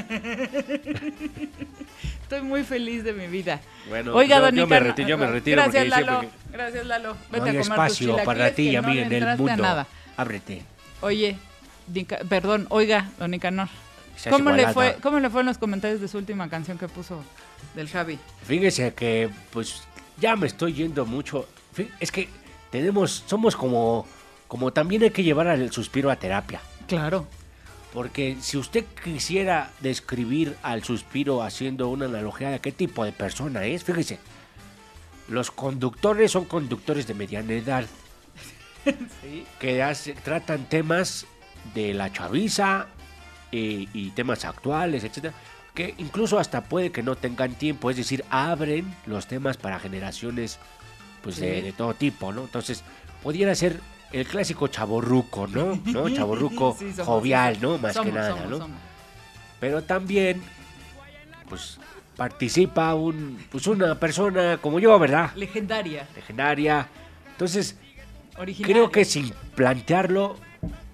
[2.24, 3.60] Estoy muy feliz de mi vida.
[3.90, 6.20] Bueno, Oiga, yo- don yo me retiro- yo me retiro Gracias, porque Lalo.
[6.22, 7.14] siempre Gracias, Lalo.
[7.14, 9.28] Vete No a hay comer tus espacio para ti y a no mí en el
[9.28, 9.86] a mundo.
[10.18, 10.64] Ábrete.
[11.02, 11.38] Oye,
[12.28, 13.70] perdón, oiga, don Nicanor.
[14.30, 17.24] ¿Cómo le, fue, ¿Cómo le fue en los comentarios de su última canción que puso
[17.74, 18.20] del Javi?
[18.44, 19.84] Fíjese que, pues,
[20.20, 21.48] ya me estoy yendo mucho.
[22.02, 22.28] Es que
[22.70, 24.06] tenemos, somos como,
[24.48, 26.60] como también hay que llevar al suspiro a terapia.
[26.88, 27.28] Claro.
[27.94, 33.66] Porque si usted quisiera describir al suspiro haciendo una analogía de qué tipo de persona
[33.66, 34.20] es, fíjese,
[35.30, 37.86] los conductores son conductores de mediana edad
[39.60, 41.26] que hace- tratan temas
[41.74, 42.88] de la chaviza
[43.52, 45.34] eh, y temas actuales, etcétera,
[45.74, 50.60] que incluso hasta puede que no tengan tiempo, es decir, abren los temas para generaciones
[51.24, 51.62] pues de, Sí.
[51.62, 52.42] de todo tipo, ¿no?
[52.44, 52.84] Entonces,
[53.22, 53.80] pudiera ser
[54.14, 55.80] el clásico chaborruco, ¿no?
[55.86, 56.10] ¿No?
[56.16, 57.78] Chaborruco Sí, somos, jovial, ¿no?
[57.78, 58.68] Más que nada, somos, ¿no?
[59.60, 60.42] Pero también,
[61.50, 61.78] pues,
[62.16, 65.32] participa un, pues una persona como yo, ¿verdad?
[65.36, 66.88] Legendaria, Legendaria.
[67.32, 67.78] Entonces,
[68.40, 68.72] original.
[68.72, 70.38] creo que sin plantearlo,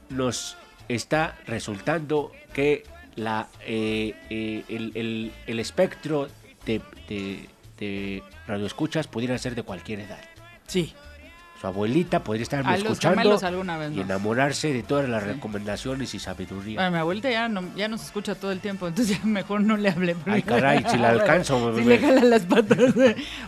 [0.09, 2.83] nos está resultando que
[3.15, 6.27] la, eh, eh, el, el- el espectro
[6.65, 7.47] de, de,
[7.79, 10.19] de radioescuchas pudiera ser de cualquier edad.
[10.67, 10.93] Sí.
[11.59, 16.19] Su abuelita podría estarme A escuchando alguna vez y enamorarse de todas las recomendaciones y
[16.19, 16.75] sabiduría.
[16.79, 19.77] Bueno, mi abuelita ya, no, ya nos escucha todo el tiempo, entonces ya mejor no
[19.77, 20.17] le hablé.
[20.25, 22.93] Ay, caray, si la alcanzo, Si me- le jalan las patas.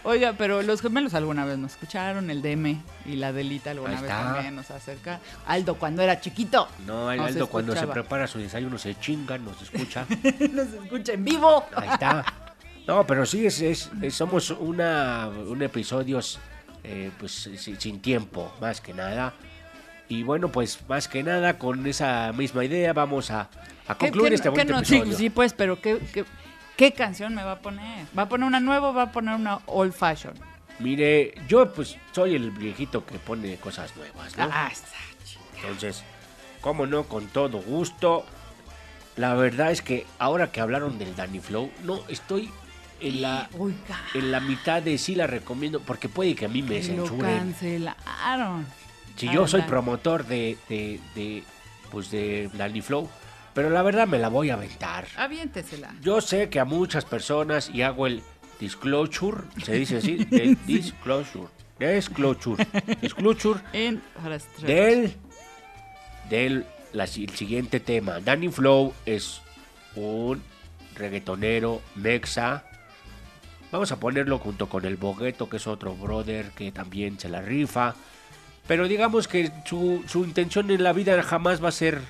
[0.03, 4.07] Oiga, pero los gemelos alguna vez nos escucharon, el DM y la Delita alguna vez
[4.09, 5.19] también nos acerca.
[5.45, 6.69] Aldo cuando era chiquito.
[6.85, 10.05] No, el Aldo cuando se prepara su desayuno se chinga, nos escucha.
[10.53, 11.65] nos escucha en vivo.
[11.75, 12.23] Ahí está.
[12.87, 16.39] No, pero sí, es, es- es- somos una, un episodios
[16.83, 19.33] eh, pues si- sin tiempo, más que nada.
[20.09, 23.49] Y bueno, pues más que nada, con esa misma idea, vamos a,
[23.87, 24.85] a ¿Qué- concluir qué- este bonito no?
[24.85, 25.17] Sí, episodio.
[25.17, 26.23] sí, pues, pero ¿qué, qué,
[26.77, 28.05] qué canción me va a poner?
[28.17, 30.33] ¿Va a poner una nueva o va a poner una old fashion?
[30.79, 34.47] Mire, yo pues soy el viejito que pone cosas nuevas, ¿no?
[34.51, 34.87] Ah, está
[35.25, 35.41] chido.
[35.55, 36.03] Entonces,
[36.61, 38.25] cómo no, con todo gusto.
[39.15, 42.51] La verdad es que ahora que hablaron del Danny Flow, no, estoy
[42.99, 46.61] en la, Oiga, en la mitad de sí la recomiendo, porque puede que a mí
[46.61, 47.37] me que lo censuren.
[47.37, 48.65] cancelaron.
[49.15, 51.43] Si yo soy promotor de, de, de,
[51.91, 53.09] pues de Danny Flow,
[53.53, 55.07] pero la verdad me la voy a aventar.
[55.15, 55.95] Aviéntesela.
[56.01, 58.21] Yo sé que a muchas personas, y hago el
[58.59, 61.47] disclosure, se dice así, el disclosure,
[61.79, 62.67] disclosure,
[63.01, 64.01] disclosure En
[64.61, 65.15] del,
[66.29, 68.19] del la el siguiente tema.
[68.19, 69.41] Danny Flow es
[69.95, 70.41] un
[70.95, 72.63] reggaetonero mexa.
[73.71, 77.41] Vamos a ponerlo junto con el Bogueto, que es otro brother que también se la
[77.41, 77.95] rifa.
[78.67, 82.01] Pero digamos que su, su intención en la vida jamás va a ser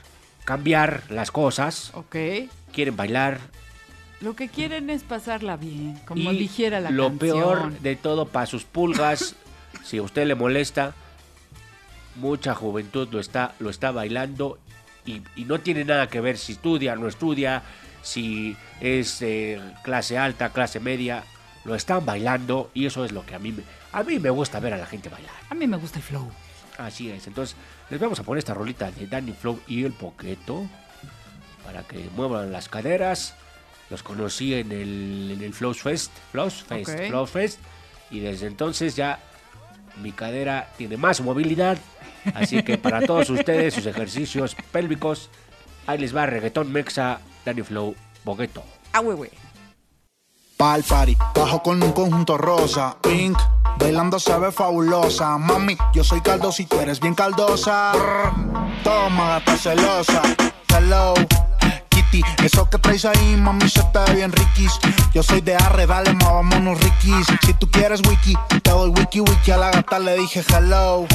[0.45, 1.91] cambiar las cosas.
[1.93, 2.15] Ok.
[2.71, 3.39] Quieren bailar.
[4.21, 7.19] Lo que quieren es pasarla bien, como y dijera la lo canción.
[7.37, 9.35] peor de todo para sus pulgas,
[9.83, 10.95] si a usted le molesta,
[12.15, 14.57] mucha juventud lo está, lo está bailando
[15.05, 17.61] y, y no tiene nada que ver si estudia o no estudia,
[18.01, 21.23] si es eh, clase alta, clase media,
[21.67, 23.61] lo están bailando y eso es lo que a mí me,
[23.91, 25.35] a mí me gusta ver a la gente bailar.
[25.49, 26.31] A mí me gusta el flow.
[26.77, 27.57] Así es, entonces
[27.89, 30.65] les vamos a poner esta rolita de Danny Flow y el Poqueto
[31.65, 33.35] para que muevan las caderas.
[33.89, 37.07] Los conocí en el, en el Flow Fest, Flow Fest.
[37.07, 37.59] Flow Fest,
[38.11, 39.19] y desde entonces ya
[40.01, 41.77] mi cadera tiene más movilidad.
[42.33, 45.29] Así que para todos ustedes, sus ejercicios pélvicos,
[45.85, 48.63] ahí les va reggaetón mexa, Danny Flow, Poqueto.
[48.93, 49.29] Ah, güey, güey.
[50.57, 53.37] Pal party, bajo con un conjunto rosa, pink.
[53.77, 55.37] Bailando se ve fabulosa.
[55.37, 57.91] Mami, yo soy caldo si tú eres bien caldosa.
[58.83, 60.21] toma, gata celosa.
[60.69, 61.13] Hello.
[62.09, 64.71] Kitty, eso que traes ahí, mami, se te ve bien riquis.
[65.13, 67.25] Yo soy de arre, dale, ma, vámonos riquis.
[67.45, 68.33] Si tú quieres wiki,
[68.63, 69.51] te doy wiki wiki.
[69.51, 71.05] A la gata le dije hello.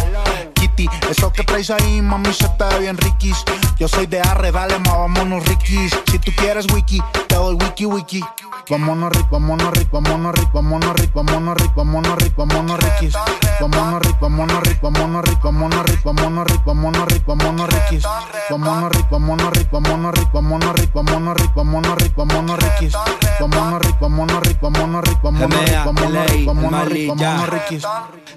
[0.54, 3.36] Kitty, eso que traes ahí, mami, se te bien riquis.
[3.78, 5.92] Yo soy de arre, dale, ma, vámonos riquis.
[6.10, 8.22] Si tú quieres wiki, te doy wiki wiki.
[8.70, 13.14] Vámonos ric, vámonos ric, vámonos ric, vámonos ric, vámonos ric, vámonos ric, vámonos riquis.
[13.60, 18.02] Vámonos ric, vámonos ric, vámonos ric, vámonos ric, vámonos ric, vámonos ric, vámonos riquis.
[18.50, 22.92] Vámonos ric, vámonos ric, vámonos ric, vámonos ric, vámonos ric, vámonos ric, vámonos riquis.
[23.40, 27.82] Vámonos ric, vámonos ric, vámonos ric, vámonos ric, vámonos ric, vámonos ric, vámonos riquis.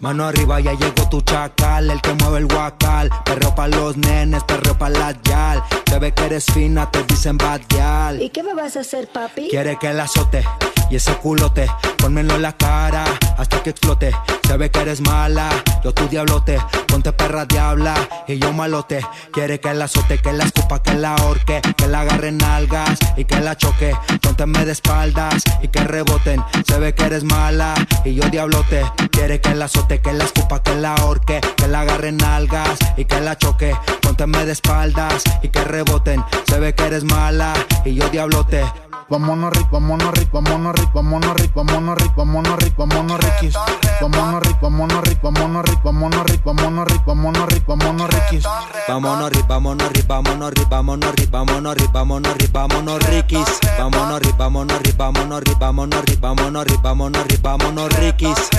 [0.01, 3.09] Mano arriba, ya llegó tu chacal, el que mueve el guacal.
[3.25, 5.63] Perro pa' los nenes, perro pa' la yal.
[5.89, 8.21] Se ve que eres fina, te dicen bad gal.
[8.21, 9.47] ¿Y qué me vas a hacer, papi?
[9.49, 10.43] Quiere que la azote
[10.89, 13.05] y ese culote, pónmelo en la cara
[13.37, 14.11] hasta que explote.
[14.47, 15.49] Se ve que eres mala,
[15.83, 17.95] yo tu diablote, ponte perra diabla
[18.27, 19.05] y yo malote.
[19.31, 23.25] Quiere que la azote, que la escupa, que la ahorque, que la agarre nalgas y
[23.25, 23.95] que la choque.
[24.21, 26.43] Pónteme de espaldas y que reboten.
[26.67, 27.73] Se ve que eres mala
[28.03, 28.83] y yo diablote.
[29.11, 33.05] Quiere que la azote, que la escupa, que la ahorque, que la agarre nalgas y
[33.05, 33.75] que la choque.
[34.01, 36.23] Pónteme de espaldas y que reboten.
[36.47, 38.63] Se ve que eres mala y yo diablote.
[39.07, 43.53] Vámonos ric, vámonos ric, vámonos ric, vámonos ric, vámonos ric, vámonos ric, vámonos riquis.
[44.01, 48.43] Vámonos ric, vámonos ric, vámonos ric, vámonos ric, vámonos ric, vámonos ric, vámonos riquis.
[48.87, 53.45] Vámonos ric, vámonos ric, vámonos ric, vámonos ric, vámonos ric, vámonos ric, vámonos riquis.
[53.77, 58.49] Vámonos ric, vámonos ric, vámonos ric, vámonos ric, vámonos ric, vámonos ric, vámonos riquis.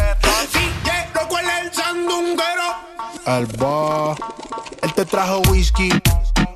[1.58, 2.68] el sandunguero.
[3.26, 4.14] Alba,
[4.80, 5.88] él te trajo whisky,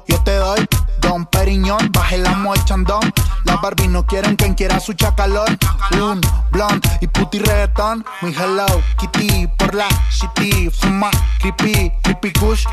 [0.06, 0.64] yo te doy
[1.00, 3.12] Don Periñón, bajemos el chandón.
[3.44, 5.58] Las Barbie no quieren quien quiera su chacalón.
[5.92, 6.20] Un
[6.50, 8.04] blond y puti reggaetón.
[8.22, 8.66] Mi hello,
[8.98, 10.70] Kitty por la city.
[10.70, 11.10] Fuma,
[11.40, 12.64] creepy, creepy kush.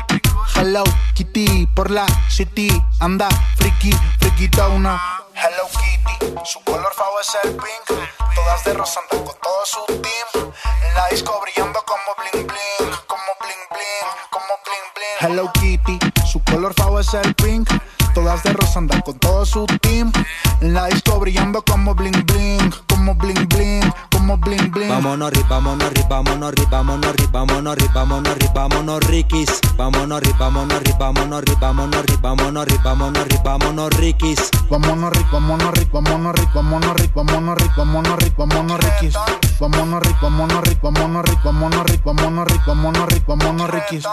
[0.54, 2.68] Hello, Kitty por la city.
[3.00, 5.00] Anda, friki, friki una.
[5.34, 8.00] Hello Kitty, su color favorito es el pink.
[8.34, 10.52] Todas de rosa con todo su team.
[10.82, 15.30] En la disco brillando como bling bling, como bling bling, como bling bling.
[15.30, 17.70] Hello Kitty, su color favorito es el pink.
[18.14, 20.12] Todas de rosa andan con todo su team.
[20.60, 23.92] La disco brillando como bling bling, como bling bling,
[24.28, 24.88] como bling bling.
[24.88, 29.48] Vámonos rip, vámonos rip, vámonos rip, vámonos rip, vámonos rip, vámonos rip, vámonos riquis.
[29.76, 34.50] Vámonos rip, vámonos rip, vámonos rip, vámonos rip, vámonos rip, vámonos rip, vámonos riquis.
[34.68, 39.14] Vámonos rip, vámonos rip, vámonos rip, vámonos rip, vámonos rip, vámonos rip, vámonos riquis.
[39.60, 44.04] Vámonos rip, vámonos rip, vámonos rip, vámonos rip, vámonos rip, vámonos rip, vámonos riquis.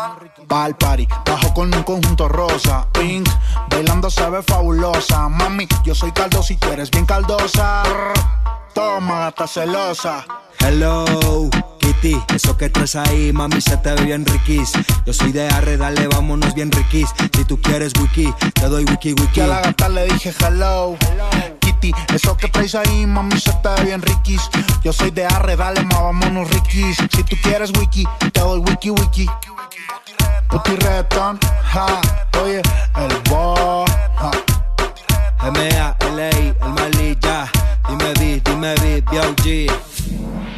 [0.48, 3.28] Pal party, bajo con un conjunto rosa, pink,
[3.70, 5.28] bailando se ve fabulosa.
[5.28, 7.84] Mami, yo soy caldo si tú eres bien caldosa.
[8.76, 10.26] Toma, gata celosa.
[10.60, 11.06] Hello,
[11.80, 14.74] Kitty, eso que traes ahí, mami, se te ve bien riquis.
[15.06, 17.08] Yo soy de arre, dale, vámonos bien riquis.
[17.34, 19.40] Si tú quieres wiki, te doy wiki wiki.
[19.40, 20.98] Y a la gata le dije hello.
[21.62, 24.42] Kitty, eso que traes ahí, mami, se te ve bien riquis.
[24.84, 26.98] Yo soy de arre, dale, ma, vámonos riquis.
[26.98, 29.30] Si tú quieres wiki, te doy wiki wiki.
[30.50, 32.02] Puti reggaeton, ja,
[32.44, 32.62] oye,
[32.98, 33.86] el bo,
[34.18, 34.32] ja.
[35.48, 36.30] M.A.L.A.
[36.30, 37.50] el Mali, ya.
[37.96, 40.55] Dime, di, dime, di, B.O.G.